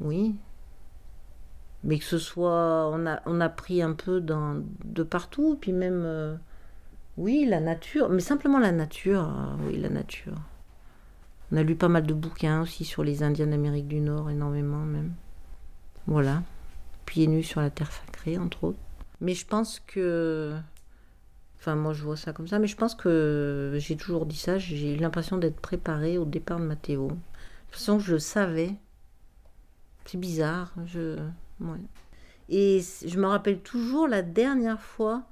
Oui. 0.00 0.34
Mais 1.84 1.98
que 1.98 2.04
ce 2.04 2.18
soit, 2.18 2.90
on 2.92 3.06
a, 3.06 3.22
on 3.26 3.40
a 3.40 3.48
pris 3.48 3.82
un 3.82 3.92
peu 3.94 4.20
de 4.20 5.02
partout, 5.02 5.56
puis 5.60 5.72
même, 5.72 6.02
euh, 6.04 6.36
oui, 7.16 7.46
la 7.46 7.60
nature, 7.60 8.08
mais 8.10 8.20
simplement 8.20 8.58
la 8.58 8.72
nature, 8.72 9.22
ah 9.22 9.56
oui, 9.66 9.78
la 9.78 9.88
nature. 9.88 10.34
On 11.52 11.56
a 11.56 11.62
lu 11.62 11.74
pas 11.74 11.88
mal 11.88 12.06
de 12.06 12.14
bouquins 12.14 12.62
aussi 12.62 12.84
sur 12.84 13.02
les 13.02 13.22
Indiens 13.22 13.48
d'Amérique 13.48 13.88
du 13.88 14.00
Nord, 14.00 14.30
énormément 14.30 14.84
même. 14.84 15.12
Voilà. 16.06 16.42
Pieds 17.06 17.26
nus 17.26 17.42
sur 17.42 17.60
la 17.60 17.70
terre 17.70 17.90
sacrée, 17.90 18.38
entre 18.38 18.64
autres. 18.64 18.78
Mais 19.20 19.34
je 19.34 19.46
pense 19.46 19.80
que. 19.80 20.54
Enfin, 21.58 21.74
moi 21.74 21.92
je 21.92 22.02
vois 22.02 22.16
ça 22.16 22.32
comme 22.32 22.48
ça, 22.48 22.58
mais 22.58 22.68
je 22.68 22.76
pense 22.76 22.94
que 22.94 23.76
j'ai 23.78 23.96
toujours 23.96 24.24
dit 24.24 24.36
ça, 24.36 24.58
j'ai 24.58 24.94
eu 24.94 24.96
l'impression 24.96 25.36
d'être 25.36 25.60
préparée 25.60 26.16
au 26.16 26.24
départ 26.24 26.58
de 26.58 26.64
Mathéo. 26.64 27.08
De 27.08 27.14
toute 27.14 27.72
façon, 27.72 27.98
je 27.98 28.12
le 28.12 28.18
savais. 28.18 28.74
C'est 30.06 30.18
bizarre. 30.18 30.72
Je... 30.86 31.18
Et 32.48 32.80
je 33.06 33.18
me 33.18 33.26
rappelle 33.26 33.60
toujours 33.60 34.08
la 34.08 34.22
dernière 34.22 34.80
fois, 34.80 35.24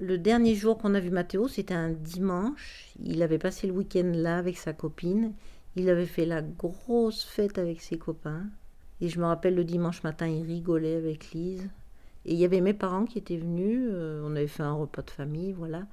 le 0.00 0.18
dernier 0.18 0.54
jour 0.54 0.78
qu'on 0.78 0.94
a 0.94 1.00
vu 1.00 1.10
Mathéo, 1.10 1.48
c'était 1.48 1.74
un 1.74 1.90
dimanche. 1.90 2.92
Il 3.00 3.22
avait 3.22 3.38
passé 3.38 3.66
le 3.66 3.72
week-end 3.72 4.10
là 4.14 4.38
avec 4.38 4.56
sa 4.56 4.72
copine. 4.72 5.32
Il 5.76 5.88
avait 5.88 6.06
fait 6.06 6.26
la 6.26 6.42
grosse 6.42 7.24
fête 7.24 7.58
avec 7.58 7.80
ses 7.80 7.98
copains. 7.98 8.46
Et 9.00 9.08
je 9.08 9.20
me 9.20 9.26
rappelle 9.26 9.54
le 9.54 9.64
dimanche 9.64 10.02
matin, 10.02 10.26
il 10.26 10.44
rigolait 10.44 10.96
avec 10.96 11.32
Lise. 11.32 11.68
Et 12.24 12.34
il 12.34 12.38
y 12.38 12.44
avait 12.44 12.60
mes 12.60 12.74
parents 12.74 13.04
qui 13.04 13.18
étaient 13.18 13.36
venus. 13.36 13.88
euh, 13.92 14.22
on 14.24 14.36
avait 14.36 14.48
fait 14.48 14.62
un 14.62 14.72
repas 14.72 15.02
de 15.02 15.10
famille, 15.10 15.52
voilà. 15.52 15.86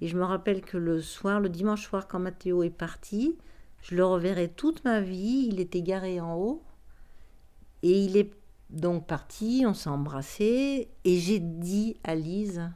Et 0.00 0.08
je 0.08 0.16
me 0.16 0.24
rappelle 0.24 0.62
que 0.62 0.76
le 0.76 1.00
soir, 1.00 1.40
le 1.40 1.48
dimanche 1.48 1.86
soir, 1.86 2.08
quand 2.08 2.18
Mathéo 2.18 2.62
est 2.62 2.70
parti, 2.70 3.36
je 3.82 3.94
le 3.94 4.04
reverrai 4.04 4.48
toute 4.48 4.84
ma 4.84 5.00
vie. 5.00 5.48
Il 5.50 5.60
était 5.60 5.82
garé 5.82 6.20
en 6.20 6.36
haut. 6.36 6.62
Et 7.82 8.04
il 8.04 8.16
est 8.16 8.32
donc 8.70 9.06
parti, 9.06 9.64
on 9.66 9.74
s'est 9.74 9.90
embrassé. 9.90 10.88
Et 11.04 11.18
j'ai 11.18 11.38
dit 11.38 11.96
à 12.04 12.14
Lise, 12.14 12.70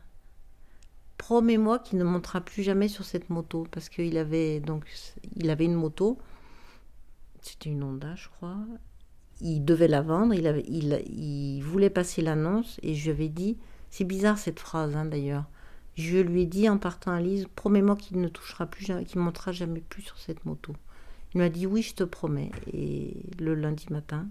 promets-moi 1.21 1.79
qu'il 1.79 1.99
ne 1.99 2.05
montera 2.05 2.41
plus 2.41 2.63
jamais 2.63 2.89
sur 2.89 3.05
cette 3.05 3.29
moto. 3.29 3.67
Parce 3.71 3.91
qu'il 3.91 4.17
avait, 4.17 4.59
donc, 4.59 4.87
il 5.37 5.51
avait 5.51 5.67
une 5.67 5.75
moto. 5.75 6.19
C'était 7.43 7.69
une 7.69 7.83
Honda, 7.83 8.15
je 8.17 8.29
crois. 8.31 8.57
Il 9.43 9.63
devait 9.67 9.87
la 9.87 10.01
vendre. 10.01 10.33
Il, 10.33 10.47
avait, 10.47 10.65
il, 10.67 10.99
il 11.07 11.61
voulait 11.61 11.91
passer 11.91 12.23
l'annonce. 12.23 12.81
Et 12.83 12.95
je 12.95 13.05
lui 13.05 13.11
avais 13.11 13.29
dit, 13.29 13.59
c'est 13.91 14.05
bizarre 14.05 14.39
cette 14.39 14.59
phrase 14.59 14.97
hein, 14.97 15.05
d'ailleurs. 15.05 15.45
Je 15.95 16.17
lui 16.17 16.43
ai 16.43 16.47
dit 16.47 16.71
en 16.71 16.79
partant 16.79 17.13
à 17.13 17.21
Lise, 17.21 17.47
promets-moi 17.55 17.97
qu'il 17.97 18.19
ne 18.19 18.29
touchera 18.29 18.65
plus, 18.65 18.91
qu'il 19.07 19.21
montera 19.21 19.53
jamais 19.53 19.81
plus 19.81 20.03
sur 20.03 20.17
cette 20.17 20.47
moto. 20.47 20.73
Il 21.35 21.39
m'a 21.39 21.51
dit 21.51 21.67
oui, 21.67 21.83
je 21.83 21.95
te 21.95 22.05
promets. 22.05 22.51
Et 22.73 23.15
le 23.39 23.55
lundi 23.55 23.87
matin, 23.91 24.27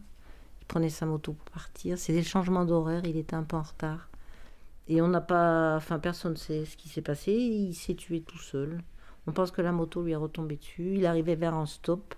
il 0.62 0.66
prenait 0.66 0.90
sa 0.90 1.06
moto 1.06 1.34
pour 1.34 1.52
partir. 1.52 2.00
C'était 2.00 2.20
le 2.20 2.26
changement 2.26 2.66
d'horaire, 2.66 3.04
il 3.06 3.18
était 3.18 3.36
un 3.36 3.44
peu 3.44 3.58
en 3.58 3.62
retard. 3.62 4.09
Et 4.90 5.02
on 5.02 5.08
n'a 5.08 5.22
pas. 5.22 5.76
Enfin, 5.78 6.00
personne 6.00 6.34
ne 6.34 6.38
sait 6.38 6.66
ce 6.66 6.76
qui 6.76 6.90
s'est 6.90 7.02
passé. 7.02 7.32
Il 7.32 7.74
s'est 7.76 7.94
tué 7.94 8.22
tout 8.22 8.40
seul. 8.40 8.82
On 9.28 9.32
pense 9.32 9.52
que 9.52 9.62
la 9.62 9.72
moto 9.72 10.02
lui 10.02 10.12
est 10.14 10.18
retombée 10.18 10.58
dessus. 10.58 10.96
Il 10.96 11.06
arrivait 11.06 11.36
vers 11.36 11.54
un 11.54 11.68
stop. 11.68 12.16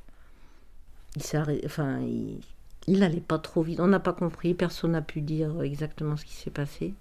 Il 1.17 1.21
s'est. 1.21 1.41
Enfin, 1.65 1.99
il. 1.99 2.39
N'allait 2.87 3.19
pas 3.19 3.37
trop 3.37 3.61
vite. 3.61 3.79
On 3.81 3.87
n'a 3.87 3.99
pas 3.99 4.13
compris. 4.13 4.53
Personne 4.53 4.91
n'a 4.91 5.01
pu 5.01 5.21
dire 5.21 5.61
exactement 5.61 6.15
ce 6.15 6.25
qui 6.25 6.33
s'est 6.33 6.49
passé. 6.49 6.93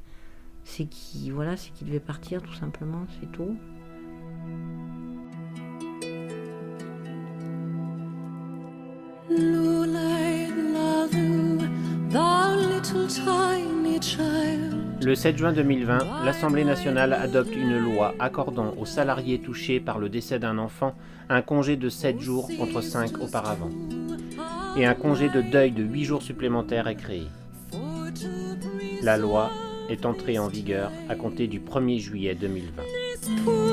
C'est 0.64 0.86
qu'il 0.86 1.32
voilà, 1.32 1.54
qu 1.56 1.84
devait 1.84 2.00
partir, 2.00 2.42
tout 2.42 2.54
simplement. 2.54 3.06
C'est 3.20 3.30
tout. 3.32 3.56
Thou 12.10 12.56
little 12.56 13.06
tiny 13.06 14.00
child. 14.00 14.79
Le 15.02 15.14
7 15.14 15.38
juin 15.38 15.52
2020, 15.52 16.24
l'Assemblée 16.24 16.64
nationale 16.64 17.14
adopte 17.14 17.54
une 17.56 17.78
loi 17.78 18.14
accordant 18.18 18.74
aux 18.78 18.84
salariés 18.84 19.38
touchés 19.38 19.80
par 19.80 19.98
le 19.98 20.10
décès 20.10 20.38
d'un 20.38 20.58
enfant 20.58 20.94
un 21.30 21.40
congé 21.40 21.76
de 21.76 21.88
7 21.88 22.20
jours 22.20 22.50
contre 22.58 22.82
5 22.82 23.18
auparavant. 23.20 23.70
Et 24.76 24.84
un 24.84 24.94
congé 24.94 25.30
de 25.30 25.40
deuil 25.40 25.70
de 25.70 25.82
8 25.82 26.04
jours 26.04 26.22
supplémentaires 26.22 26.86
est 26.86 26.96
créé. 26.96 27.26
La 29.02 29.16
loi 29.16 29.50
est 29.88 30.04
entrée 30.04 30.38
en 30.38 30.48
vigueur 30.48 30.92
à 31.08 31.14
compter 31.14 31.46
du 31.46 31.60
1er 31.60 31.98
juillet 31.98 32.34
2020. 32.34 33.69